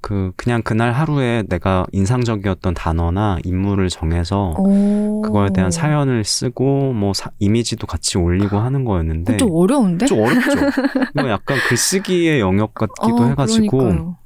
[0.04, 5.22] 그 그냥 그날 하루에 내가 인상적이었던 단어나 인물을 정해서 오.
[5.22, 10.06] 그거에 대한 사연을 쓰고 뭐 사- 이미지도 같이 올리고 하는 거였는데 좀 어려운데?
[10.06, 10.52] 좀 어렵죠.
[11.16, 14.18] 이거 약간 글쓰기의 영역 같기도 어, 해가지고 그러니까요.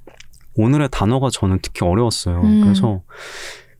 [0.55, 2.41] 오늘의 단어가 저는 특히 어려웠어요.
[2.41, 2.61] 음.
[2.63, 3.03] 그래서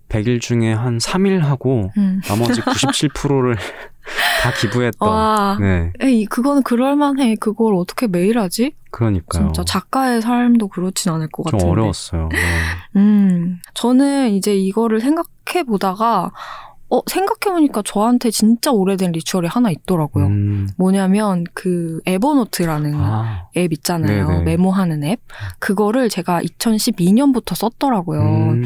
[0.10, 2.22] 100일 중에 한 3일 하고 음.
[2.28, 3.58] 나머지 97%를
[4.42, 5.08] 다 기부했던.
[5.10, 5.58] 와.
[5.60, 7.36] 네, 에이, 그거는 그럴만해.
[7.36, 8.74] 그걸 어떻게 매일 하지?
[8.92, 9.48] 그러니까요.
[9.48, 11.66] 진짜 작가의 삶도 그렇진 않을 것좀 같은데.
[11.72, 12.30] 어려웠어요.
[12.32, 12.38] 네.
[12.96, 16.32] 음, 저는 이제 이거를 생각해 보다가
[16.90, 20.26] 어 생각해 보니까 저한테 진짜 오래된 리추얼이 하나 있더라고요.
[20.28, 24.28] 음, 뭐냐면 그 에버노트라는 아, 앱 있잖아요.
[24.30, 24.44] 네네.
[24.44, 25.20] 메모하는 앱.
[25.60, 28.22] 그거를 제가 2012년부터 썼더라고요.
[28.22, 28.64] 음,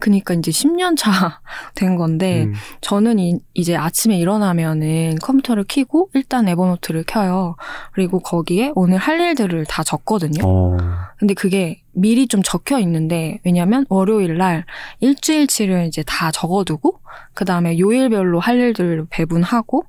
[0.00, 1.40] 그니까 이제 10년 차
[1.74, 2.54] 된 건데 음.
[2.80, 7.56] 저는 이, 이제 아침에 일어나면은 컴퓨터를 켜고 일단 에버노트를 켜요.
[7.92, 10.42] 그리고 거기에 오늘 할 일들을 다 적거든요.
[10.44, 10.76] 어.
[11.18, 14.64] 근데 그게 미리 좀 적혀 있는데 왜냐면 월요일 날
[15.00, 17.00] 일주일치를 이제 다 적어두고
[17.34, 19.84] 그 다음에 요일별로 할 일들을 배분하고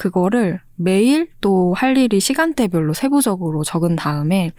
[0.00, 4.50] 그거를 매일 또 할 일이 시간대별로 세부적으로 적은 다음에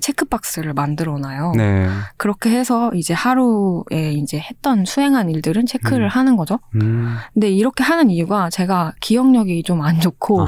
[0.00, 1.52] 체크박스를 만들어 놔요.
[1.54, 1.86] 네.
[2.16, 6.08] 그렇게 해서 이제 하루에 이제 했던 수행한 일들은 체크를 음.
[6.08, 6.60] 하는 거죠.
[6.76, 7.16] 음.
[7.34, 10.46] 근데 이렇게 하는 이유가 제가 기억력이 좀 안 좋고 아.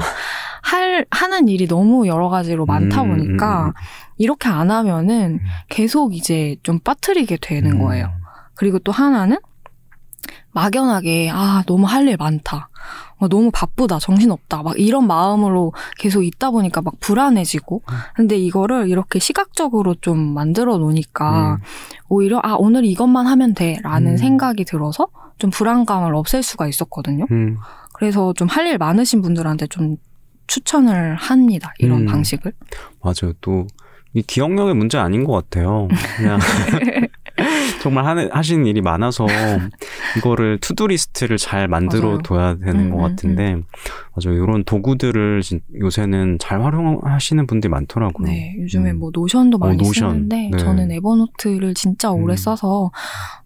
[0.63, 3.73] 할 하는 일이 너무 여러 가지로 많다 음, 보니까 음, 음.
[4.17, 5.45] 이렇게 안 하면은 음.
[5.69, 7.83] 계속 이제 좀 빠뜨리게 되는 음.
[7.83, 8.11] 거예요.
[8.55, 9.37] 그리고 또 하나는
[10.51, 12.69] 막연하게 아 너무 할 일 많다.
[13.19, 13.99] 어, 너무 바쁘다.
[13.99, 14.63] 정신없다.
[14.63, 17.81] 막 이런 마음으로 계속 있다 보니까 막 불안해지고.
[18.15, 21.57] 근데 이거를 이렇게 시각적으로 좀 만들어 놓으니까 음.
[22.07, 24.17] 오히려 아 오늘 이것만 하면 돼 라는 음.
[24.17, 27.25] 생각이 들어서 좀 불안감을 없앨 수가 있었거든요.
[27.31, 27.57] 음.
[27.93, 29.97] 그래서 좀 할 일 많으신 분들한테 좀
[30.47, 31.73] 추천을 합니다.
[31.79, 32.05] 이런 음.
[32.07, 32.53] 방식을.
[33.03, 33.33] 맞아요.
[33.41, 33.67] 또,
[34.13, 35.87] 이 기억력의 문제 아닌 것 같아요.
[36.17, 36.39] 그냥,
[37.81, 39.25] 정말 하는, 하시는 일이 많아서,
[40.17, 42.19] 이거를 to-do list를 잘 만들어.
[42.19, 43.55] 둬야 되는 음, 것 음, 같은데,
[44.15, 44.35] 맞아요.
[44.43, 48.27] 이런 도구들을 진- 요새는 잘 활용하시는 분들이 많더라고요.
[48.27, 48.99] 네, 요즘에 음.
[48.99, 49.93] 뭐 노션도 어, 많이 노션.
[50.09, 50.57] 쓰는데 네.
[50.57, 52.35] 저는 에버노트를 진짜 오래 음.
[52.35, 52.91] 써서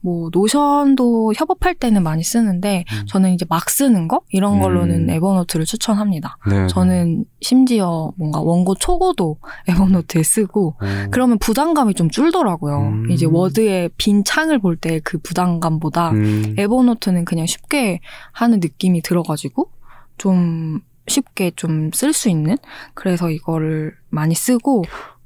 [0.01, 3.05] 뭐 노션도 협업할 때는 많이 쓰는데 음.
[3.07, 5.09] 저는 이제 막 쓰는 거 이런 걸로는 음.
[5.09, 6.37] 에버노트를 추천합니다.
[6.49, 6.67] 네.
[6.67, 12.79] 저는 심지어 뭔가 원고 초고도 에버노트에 쓰고 어, 그러면 부담감이 좀 줄더라고요.
[12.79, 13.11] 음.
[13.11, 16.55] 이제 워드에 빈 창을 볼 때 그 부담감보다 음.
[16.57, 17.99] 에버노트는 그냥 쉽게
[18.31, 19.69] 하는 느낌이 들어가지고
[20.17, 22.57] 좀 쉽게 좀 쓸 수 있는
[22.93, 24.83] 그래서 이거를 많이 쓰고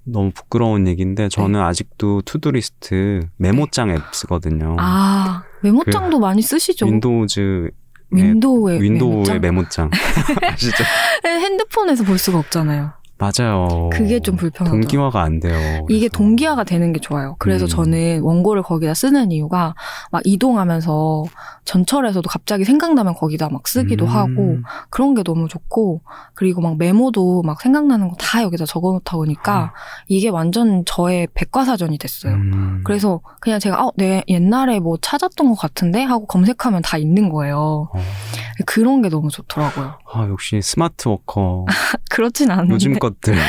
[0.09, 1.65] 너무 부끄러운 얘기인데, 저는 네.
[1.65, 4.77] 아직도 to-do list 메모장 앱 쓰거든요.
[4.79, 6.85] 아 메모장도 많이 쓰시죠?
[6.85, 7.69] 그 윈도우즈,
[8.11, 9.89] 윈도우의 윈도우의 메모장?
[9.89, 9.91] 메모장.
[10.53, 10.83] 아시죠?
[11.25, 12.93] 핸드폰에서 볼 수가 없잖아요.
[13.19, 13.89] 맞아요.
[13.91, 14.71] 그게 좀 불편하죠.
[14.77, 15.85] 동기화가 안 돼요.
[15.89, 16.17] 이게 그래서.
[16.17, 17.35] 동기화가 되는 게 좋아요.
[17.39, 17.69] 그래서 음.
[17.69, 19.73] 저는 원고를 거기다 쓰는 이유가
[20.11, 21.23] 막 이동하면서
[21.65, 24.09] 전철에서도 갑자기 생각나면 거기다 막 쓰기도 음.
[24.09, 24.57] 하고
[24.89, 26.01] 그런 게 너무 좋고
[26.33, 29.73] 그리고 막 메모도 막 생각나는 거 다 여기다 적어 놓다 보니까
[30.07, 32.33] 이게 완전 저의 백과사전이 됐어요.
[32.33, 32.81] 음.
[32.83, 37.89] 그래서 그냥 제가 어, 내 옛날에 뭐 찾았던 것 같은데 하고 검색하면 다 있는 거예요.
[37.93, 37.99] 어.
[38.65, 39.93] 그런 게 너무 좋더라고요.
[40.11, 41.65] 아, 역시 smart worker.
[42.09, 43.35] 그렇진 않은데 요즘 것들.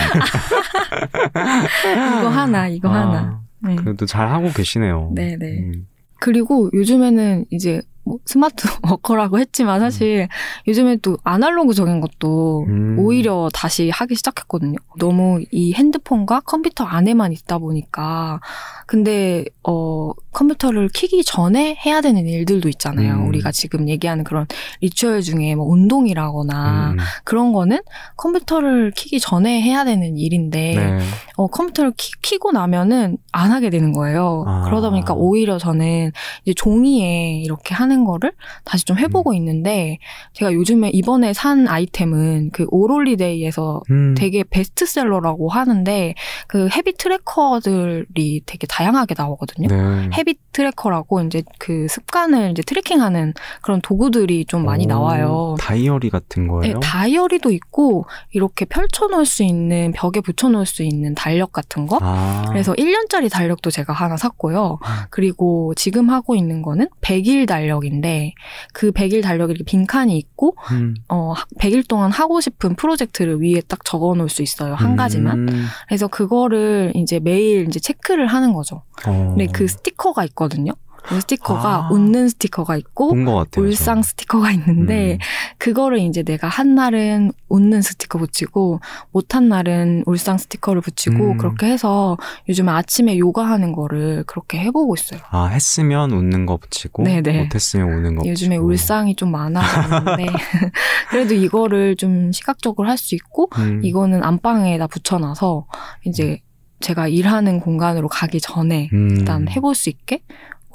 [2.18, 3.42] 이거 하나 이거 아, 하나.
[3.60, 3.76] 네.
[3.76, 5.12] 그래도 잘 하고 계시네요.
[5.14, 5.46] 네네.
[5.58, 5.86] 음.
[6.20, 10.28] 그리고 요즘에는 이제 뭐 smart worker라고 했지만 사실
[10.66, 12.96] 요즘에 또 아날로그적인 것도 음.
[12.98, 14.76] 오히려 다시 하기 시작했거든요.
[14.98, 18.40] 너무 이 핸드폰과 컴퓨터 안에만 있다 보니까
[18.86, 23.14] 근데 어 컴퓨터를 키기 전에 해야 되는 일들도 있잖아요.
[23.14, 23.28] 음.
[23.28, 24.46] 우리가 지금 얘기하는 그런
[24.80, 26.96] ritual 중에 뭐 운동이라거나 음.
[27.24, 27.80] 그런 거는
[28.16, 30.98] 컴퓨터를 키기 전에 해야 되는 일인데 네.
[31.36, 34.44] 어, 컴퓨터를 키, 고 나면은 안 하게 되는 거예요.
[34.46, 34.62] 아.
[34.66, 36.12] 그러다 보니까 오히려 저는
[36.44, 38.32] 이제 종이에 이렇게 하는 거를
[38.64, 39.00] 다시 좀 음.
[39.00, 39.98] 해보고 있는데
[40.32, 44.14] 제가 요즘에 이번에 산 아이템은 그 오롤리데이에서 음.
[44.16, 46.14] 되게 베스트셀러라고 하는데
[46.46, 49.68] 그 habit tracker들이 되게 다양하게 나오거든요.
[49.68, 50.10] 네.
[50.16, 55.56] habit tracker라고 이제 그 습관을 이제 tracking하는 그런 도구들이 좀 많이 오, 나와요.
[55.60, 56.80] 다이어리 같은 네, 거예요?
[56.80, 61.98] 다이어리도 있고 이렇게 펼쳐놓을 수 있는 벽에 붙여놓을 수 있는 달력 같은 거.
[62.02, 62.44] 아.
[62.48, 64.78] 그래서 1년짜리 달력도 제가 하나 샀고요.
[64.82, 64.88] 음.
[65.10, 68.32] 그리고 지금 하고 있는 거는 100일 달력 인데
[68.72, 70.94] 그 100일 달력에 이렇게 빈칸이 있고 음.
[71.08, 74.74] 어 100일 동안 하고 싶은 프로젝트를 위에 딱 적어 놓을 수 있어요.
[74.74, 75.48] 한 가지만.
[75.48, 75.64] 음.
[75.88, 78.82] 그래서 그거를 이제 매일 이제 체크를 하는 거죠.
[79.06, 79.34] 어.
[79.36, 80.72] 근데 그 스티커가 있거든요.
[81.08, 81.88] 그 스티커가 아.
[81.90, 83.64] 웃는 스티커가 있고 같아요.
[83.64, 84.08] 울상 저.
[84.10, 85.18] 스티커가 있는데 음.
[85.58, 91.36] 그거를 이제 내가 한 날은 웃는 스티커 붙이고 못한 날은 울상 스티커를 붙이고 음.
[91.38, 92.16] 그렇게 해서
[92.48, 95.20] 요즘 아침에 요가하는 거를 그렇게 해보고 있어요.
[95.30, 97.44] 아, 했으면 웃는 거 붙이고 네네.
[97.44, 98.66] 못했으면 우는 거 요즘에 붙이고.
[98.66, 100.26] 울상이 좀 많아졌는데
[101.10, 103.80] 그래도 이거를 좀 시각적으로 할 수 있고 음.
[103.84, 105.66] 이거는 안방에다 붙여놔서
[106.04, 106.40] 이제
[106.80, 109.10] 제가 일하는 공간으로 가기 전에 음.
[109.10, 110.20] 일단 해볼 수 있게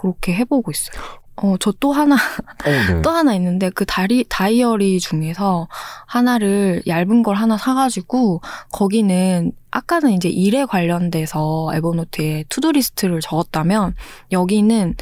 [0.04, 1.02] 그렇게 해보고 있어요.
[1.36, 3.02] 어, 저 또 하나 어, 네.
[3.02, 5.68] 또 하나 있는데 그 다리 다이어리 중에서
[6.06, 13.96] 하나를 얇은 걸 하나 사가지고 거기는 아까는 이제 일에 관련돼서 에버노트에 to-do list를 적었다면
[14.32, 14.96] 여기는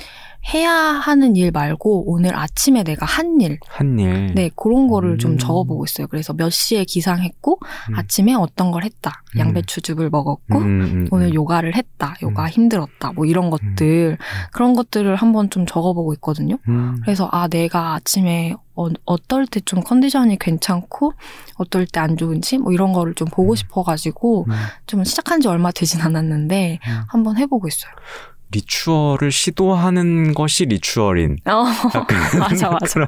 [0.53, 4.33] 해야 하는 일 말고 오늘 아침에 내가 한 일, 한 일.
[4.33, 5.17] 네, 그런 거를 음.
[5.19, 6.07] 좀 적어보고 있어요.
[6.07, 7.95] 그래서 몇 시에 기상했고, 음.
[7.95, 9.23] 아침에 어떤 걸 했다.
[9.35, 9.39] 음.
[9.39, 11.07] 양배추즙을 먹었고, 음, 음, 음.
[11.11, 12.15] 오늘 요가를 했다.
[12.23, 12.47] 요가 음.
[12.49, 13.11] 힘들었다.
[13.13, 14.17] 뭐 이런 것들,
[14.51, 16.57] 그런 것들을 한번 좀 적어보고 있거든요.
[16.67, 16.97] 음.
[17.03, 21.13] 그래서 아, 내가 아침에 어, 어떨 때 좀 컨디션이 괜찮고,
[21.57, 24.53] 어떨 때 안 좋은지, 뭐 이런 거를 좀 보고 싶어가지고, 음.
[24.87, 27.01] 좀 시작한 지 얼마 되진 않았는데, 음.
[27.09, 27.91] 한번 해보고 있어요.
[28.51, 31.63] ritual을 시도하는 것이 ritual인 어,
[32.39, 32.93] 맞아, 맞아.
[32.93, 33.07] 그런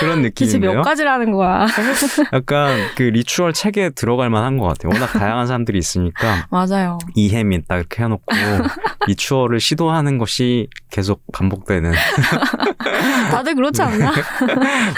[0.00, 0.82] 그런 대체 몇 느낌인데요.
[0.82, 1.66] 가지라는 거야.
[2.32, 4.92] 약간 그 ritual 책에 들어갈 만한 것 같아요.
[4.92, 6.98] 워낙 다양한 사람들이 있으니까 맞아요.
[7.14, 8.24] 이혜민 딱 이렇게 해놓고
[9.06, 11.92] ritual을 시도하는 것이 계속 반복되는
[13.30, 14.12] 다들 그렇지 않나?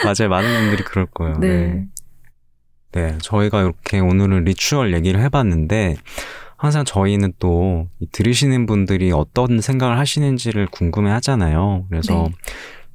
[0.05, 0.29] 맞아요.
[0.29, 1.39] 많은 분들이 그럴 거예요.
[1.39, 1.85] 네.
[2.93, 5.97] 네, 저희가 이렇게 오늘은 리추얼 얘기를 해봤는데
[6.59, 11.87] 항상 저희는 또 들으시는 분들이 어떤 생각을 하시는지를 궁금해 하잖아요.
[11.89, 12.35] 그래서 네.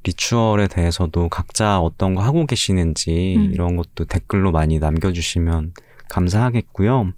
[0.04, 3.50] 리추얼에 대해서도 각자 어떤 거 하고 계시는지 음.
[3.54, 5.72] 이런 것도 댓글로 많이 남겨주시면
[6.10, 7.12] 감사하겠고요.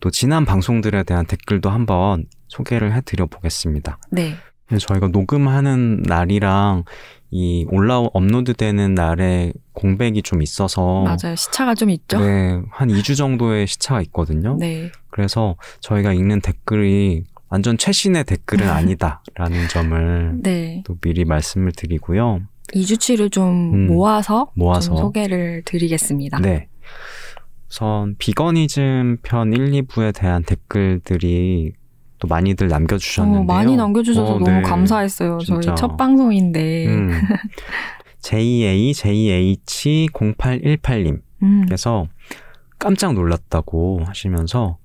[0.00, 3.98] 또 지난 방송들에 대한 댓글도 한번 소개를 해드려 보겠습니다.
[4.10, 4.34] 네.
[4.78, 6.84] 저희가 녹음하는 날이랑
[7.30, 11.36] 이 올라 업로드되는 날에 공백이 좀 있어서 맞아요.
[11.36, 12.18] 시차가 좀 있죠?
[12.20, 14.56] 네, 한 2주 정도의 시차가 있거든요.
[14.58, 14.90] 네.
[15.10, 20.82] 그래서 저희가 읽는 댓글이 완전 최신의 댓글은 아니다라는 점을 네.
[20.86, 22.40] 또 미리 말씀을 드리고요.
[22.74, 24.88] 2주치를 좀 음, 모아서, 모아서.
[24.88, 26.38] 좀 소개를 드리겠습니다.
[26.40, 26.68] 네.
[27.70, 31.72] 우선 비거니즘 편 1, 2부에 대한 댓글들이
[32.18, 33.42] 또 많이들 남겨주셨는데요.
[33.42, 34.62] 어, 많이 남겨주셔서 어, 너무 네.
[34.62, 35.38] 감사했어요.
[35.38, 35.60] 진짜.
[35.60, 36.86] 저희 첫 방송인데.
[36.86, 37.10] 음.
[38.20, 41.66] JA, JH 0818님 음.
[41.66, 42.06] 께서
[42.78, 44.78] 깜짝 놀랐다고 하시면서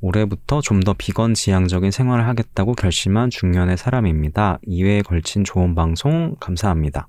[0.00, 4.58] 올해부터 좀 더 비건 지향적인 생활을 하겠다고 결심한 중년의 사람입니다.
[4.66, 7.08] 2회에 걸친 좋은 방송 감사합니다.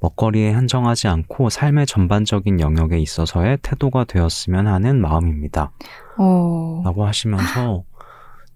[0.00, 5.72] 먹거리에 한정하지 않고 삶의 전반적인 영역에 있어서의 태도가 되었으면 하는 마음입니다.
[6.18, 7.84] 어, 라고 하시면서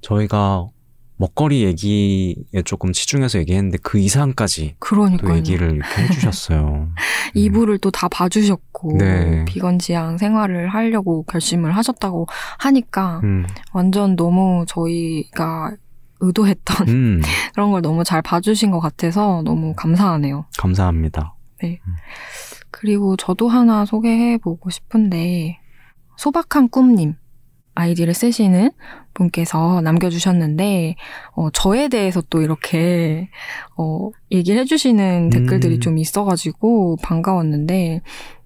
[0.01, 0.67] 저희가
[1.19, 5.37] 먹거리 얘기에 조금 치중해서 얘기했는데 그 이상까지 또 그러니까요.
[5.37, 6.91] 얘기를 이렇게 해주셨어요.
[7.35, 9.45] 2부를 또다 봐주셨고, 네.
[9.47, 12.27] 비건 지향 생활을 하려고 결심을 하셨다고
[12.59, 15.73] 하니까, 음, 완전 너무 저희가
[16.21, 17.21] 의도했던 음,
[17.55, 20.47] 그런 걸 너무 잘 봐주신 것 같아서 너무 감사하네요.
[20.59, 21.35] 감사합니다.
[22.71, 25.59] 그리고 저도 하나 소개해 보고 싶은데,
[26.19, 27.15] 소박한 꿈님
[27.77, 28.73] 아이디를 쓰시는
[29.15, 30.97] 분께서 남겨주셨는데,
[31.37, 33.29] 어, 저에 대해서 또 이렇게,
[33.77, 35.81] 어, 얘기를 해주시는 댓글들이 음.
[35.81, 38.01] 좀 있어가지고 반가웠는데,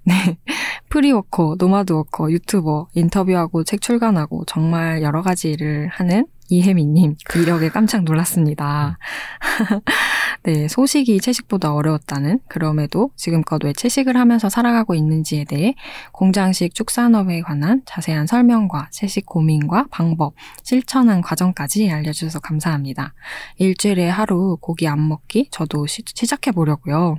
[0.05, 0.15] 네.
[0.91, 7.69] free worker, nomad worker, 유튜버, 인터뷰하고 책 출간하고 정말 여러 가지 일을 하는 이혜민님, 이력에
[7.69, 8.99] 깜짝 놀랐습니다.
[10.43, 15.75] 네, 소식이 채식보다 어려웠다는, 그럼에도 지금껏 왜 채식을 하면서 살아가고 있는지에 대해
[16.13, 23.13] 공장식 축산업에 관한 자세한 설명과 채식 고민과 방법, 실천한 과정까지 알려주셔서 감사합니다.
[23.59, 27.19] 일주일에 하루 고기 안 먹기 저도 시, 시작해 보려고요.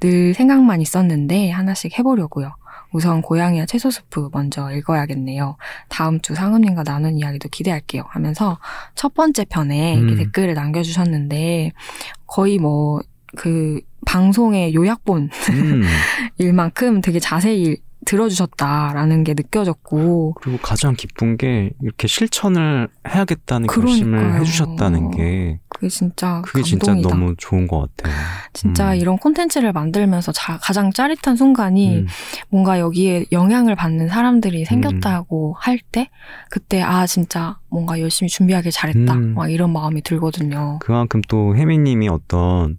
[0.00, 2.56] 늘 생각만 있었는데 하나씩 해보려고요.
[2.92, 5.56] 우선 고양이와 채소 스프 먼저 읽어야겠네요.
[5.88, 8.04] 다음 주 상은님과 나눈 이야기도 기대할게요.
[8.08, 8.58] 하면서
[8.94, 10.16] 첫 번째 편에 음.
[10.16, 11.72] 댓글을 남겨주셨는데
[12.26, 15.82] 거의 뭐그 방송의 요약본 음,
[16.38, 17.76] 일만큼 되게 자세히
[18.08, 24.40] 들어주셨다라는 게 느껴졌고 그리고 가장 기쁜 게 이렇게 실천을 해야겠다는 결심을 그러니까요.
[24.40, 27.08] 해주셨다는 게 그게 진짜 그게 진짜 감동이다.
[27.16, 28.14] 너무 좋은 것 같아요.
[28.54, 28.96] 진짜 음.
[28.96, 32.06] 이런 콘텐츠를 만들면서 자- 가장 짜릿한 순간이 음,
[32.48, 36.08] 뭔가 여기에 영향을 받는 사람들이 생겼다고 할때
[36.50, 39.34] 그때 아 진짜 뭔가 열심히 준비하길 잘했다 음.
[39.34, 40.78] 막 이런 마음이 들거든요.
[40.80, 42.78] 그만큼 또 혜미님이 어떤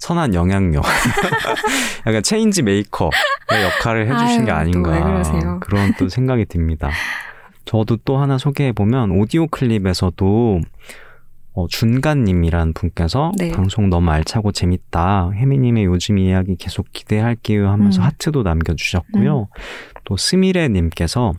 [0.00, 0.82] 선한 영향력,
[2.06, 3.10] 약간 체인지 메이커의
[3.64, 5.60] 역할을 해주신 게 아유, 아닌가 또왜 그러세요?
[5.60, 6.90] 그런 또 생각이 듭니다.
[7.66, 10.60] 저도 또 하나 소개해 보면 오디오 클립에서도
[11.52, 13.50] 어, 준가님이란 분께서 네.
[13.52, 15.32] 방송 너무 알차고 재밌다.
[15.34, 18.06] 혜미님의 요즘 이야기 계속 기대할게요 하면서 음.
[18.06, 19.48] 하트도 남겨주셨고요.
[20.04, 21.32] 또 스미레님께서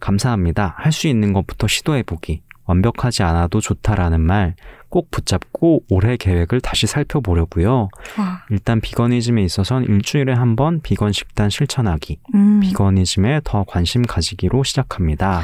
[0.00, 0.74] 감사합니다.
[0.76, 2.42] 할 수 있는 것부터 시도해보기.
[2.66, 4.54] 완벽하지 않아도 좋다라는 말
[4.92, 7.88] 꼭 붙잡고 올해 계획을 다시 살펴보려고요.
[8.18, 12.18] 와, 일단 비거니즘에 있어선 일주일에 한 번 비건 식단 실천하기.
[12.34, 15.40] 음, 비거니즘에 더 관심 가지기로 시작합니다.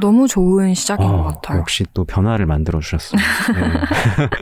[0.00, 1.60] 너무 좋은 시작인 것 어, 같아요.
[1.60, 3.22] 역시 또 변화를 만들어 주셨어요.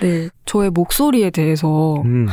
[0.00, 2.28] 네, 저의 목소리에 대해서 음.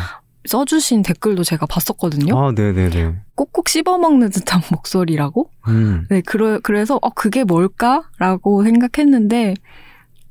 [0.45, 2.37] 써주신 댓글도 제가 봤었거든요.
[2.39, 3.15] 아, 네네네.
[3.35, 5.49] 꼭꼭 씹어먹는 듯한 목소리라고?
[5.67, 6.05] 음.
[6.09, 9.55] 네, 그래, 그래서, 어, 그게 뭘까라고 생각했는데,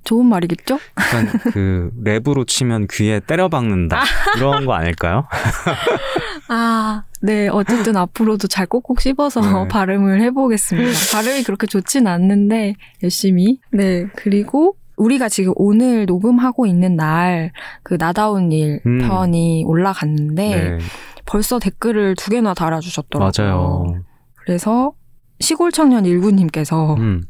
[0.05, 0.79] 좋은 말이겠죠?
[0.99, 4.03] 약간 그 랩으로 치면 귀에 때려 박는다
[4.37, 5.27] 이런 거 아닐까요?
[6.49, 7.49] 아, 네.
[7.49, 9.69] 어쨌든 앞으로도 잘 꼭꼭 씹어서 네.
[9.69, 10.93] 발음을 해보겠습니다.
[11.13, 13.59] 발음이 그렇게 좋진 않는데, 열심히.
[13.73, 14.07] 네.
[14.15, 17.51] 그리고 우리가 지금 오늘 녹음하고 있는 날,
[17.83, 18.99] 그 나다운 일 음.
[18.99, 20.79] 편이 올라갔는데, 네,
[21.25, 23.33] 벌써 댓글을 두 개나 달아주셨더라고요.
[23.37, 24.03] 맞아요.
[24.45, 24.93] 그래서
[25.41, 27.23] 시골 청년 일구님께서 음,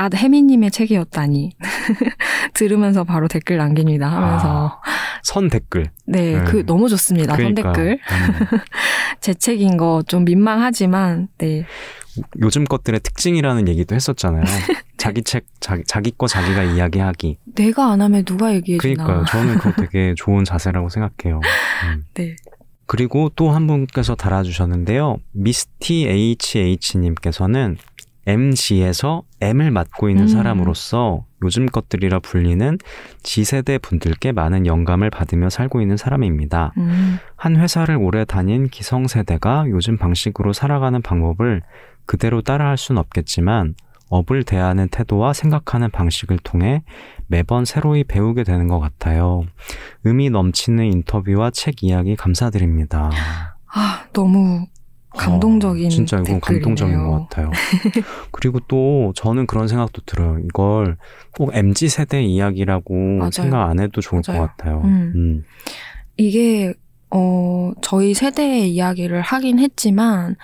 [0.00, 1.50] 아 혜미님의 책이었다니
[2.54, 4.80] 들으면서 바로 댓글 남깁니다 하면서
[5.24, 5.86] 선 댓글.
[6.06, 6.44] 네 아.
[6.44, 6.50] 네.
[6.50, 7.72] 그 너무 좋습니다 선 그러니까요.
[7.74, 8.58] 댓글 음.
[9.20, 11.66] 제 책인 거 좀 민망하지만 네
[12.40, 14.44] 요즘 것들의 특징이라는 얘기도 했었잖아요.
[14.96, 17.38] 자기 책, 자기, 자기 거 자기가 이야기하기.
[17.56, 19.24] 내가 안 하면 누가 얘기해 주나 그러니까요.
[19.26, 21.40] 저는 그거 되게 좋은 자세라고 생각해요.
[21.86, 22.04] 음.
[22.14, 22.36] 네
[22.86, 25.16] 그리고 또 한 분께서 달아주셨는데요.
[25.32, 27.76] 미스티 HH님께서는
[28.28, 30.28] MG에서 M을 맡고 있는 음.
[30.28, 32.76] 사람으로서 요즘 것들이라 불리는
[33.22, 36.74] G세대 분들께 많은 영감을 받으며 살고 있는 사람입니다.
[36.76, 41.62] 음, 한 회사를 오래 다닌 기성세대가 요즘 방식으로 살아가는 방법을
[42.04, 43.74] 그대로 따라할 수는 없겠지만
[44.10, 46.82] 업을 대하는 태도와 생각하는 방식을 통해
[47.28, 49.44] 매번 새로이 배우게 되는 것 같아요.
[50.04, 53.10] 의미 넘치는 인터뷰와 책 이야기 감사드립니다.
[53.72, 54.66] 아 너무
[55.18, 56.40] 감동적인 어, 진짜 이건.
[56.40, 57.50] 감동적인 것 같아요.
[58.32, 60.38] 그리고 또 저는 그런 생각도 들어요.
[60.44, 60.96] 이걸
[61.36, 63.30] 꼭 MZ 세대 이야기라고 맞아요.
[63.30, 64.40] 생각 안 해도 좋을 맞아요.
[64.42, 64.80] 것 같아요.
[64.84, 65.12] 음.
[65.14, 65.44] 음.
[66.16, 66.74] 이게
[67.10, 70.36] 어 저희 세대의 이야기를 하긴 했지만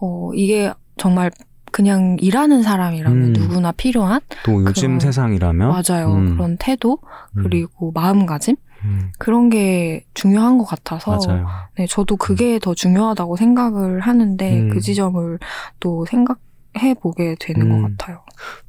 [0.00, 1.30] 어 이게 정말
[1.72, 3.32] 그냥 일하는 사람이라면 음.
[3.34, 6.36] 누구나 필요한 또 요즘 그런- 세상이라면 맞아요 음.
[6.36, 6.98] 그런 태도
[7.36, 7.42] 음.
[7.42, 8.56] 그리고 마음가짐
[8.86, 11.46] 음, 그런 게 중요한 것 같아서 맞아요.
[11.76, 14.70] 네 저도 그게 더 중요하다고 생각을 하는데 음.
[14.70, 15.38] 그 지점을
[15.80, 17.82] 또 생각해 보게 되는 음.
[17.82, 18.22] 것 같아요.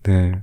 [0.03, 0.33] 네.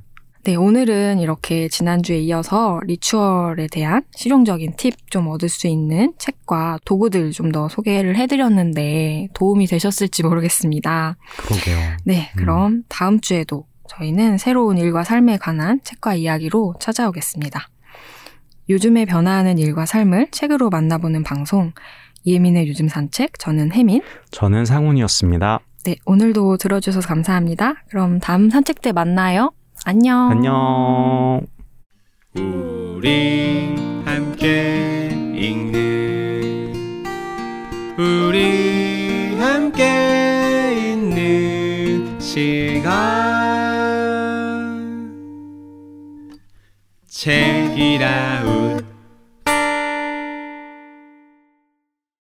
[0.47, 7.31] 네, 오늘은 이렇게 지난주에 이어서 리추얼에 대한 실용적인 팁 좀 얻을 수 있는 책과 도구들
[7.31, 11.16] 좀 더 소개를 해드렸는데 도움이 되셨을지 모르겠습니다.
[11.39, 11.79] 그러게요.
[12.05, 12.37] 네, 음.
[12.37, 17.68] 그럼 다음 주에도 저희는 새로운 일과 삶에 관한 책과 이야기로 찾아오겠습니다.
[18.68, 21.72] 요즘에 변화하는 일과 삶을 책으로 만나보는 방송
[22.24, 25.60] 이혜민의 요즘 산책 저는 혜민 저는 상훈이었습니다.
[25.84, 27.74] 네, 오늘도 들어주셔서 감사합니다.
[27.90, 29.52] 그럼 다음 산책 때 만나요.
[29.84, 30.30] 안녕.
[30.30, 31.42] 안녕.
[32.34, 33.74] 우리
[34.06, 36.72] 함께 읽는
[37.98, 42.94] 우리 함께 있는 시간
[47.06, 48.63] 책 irá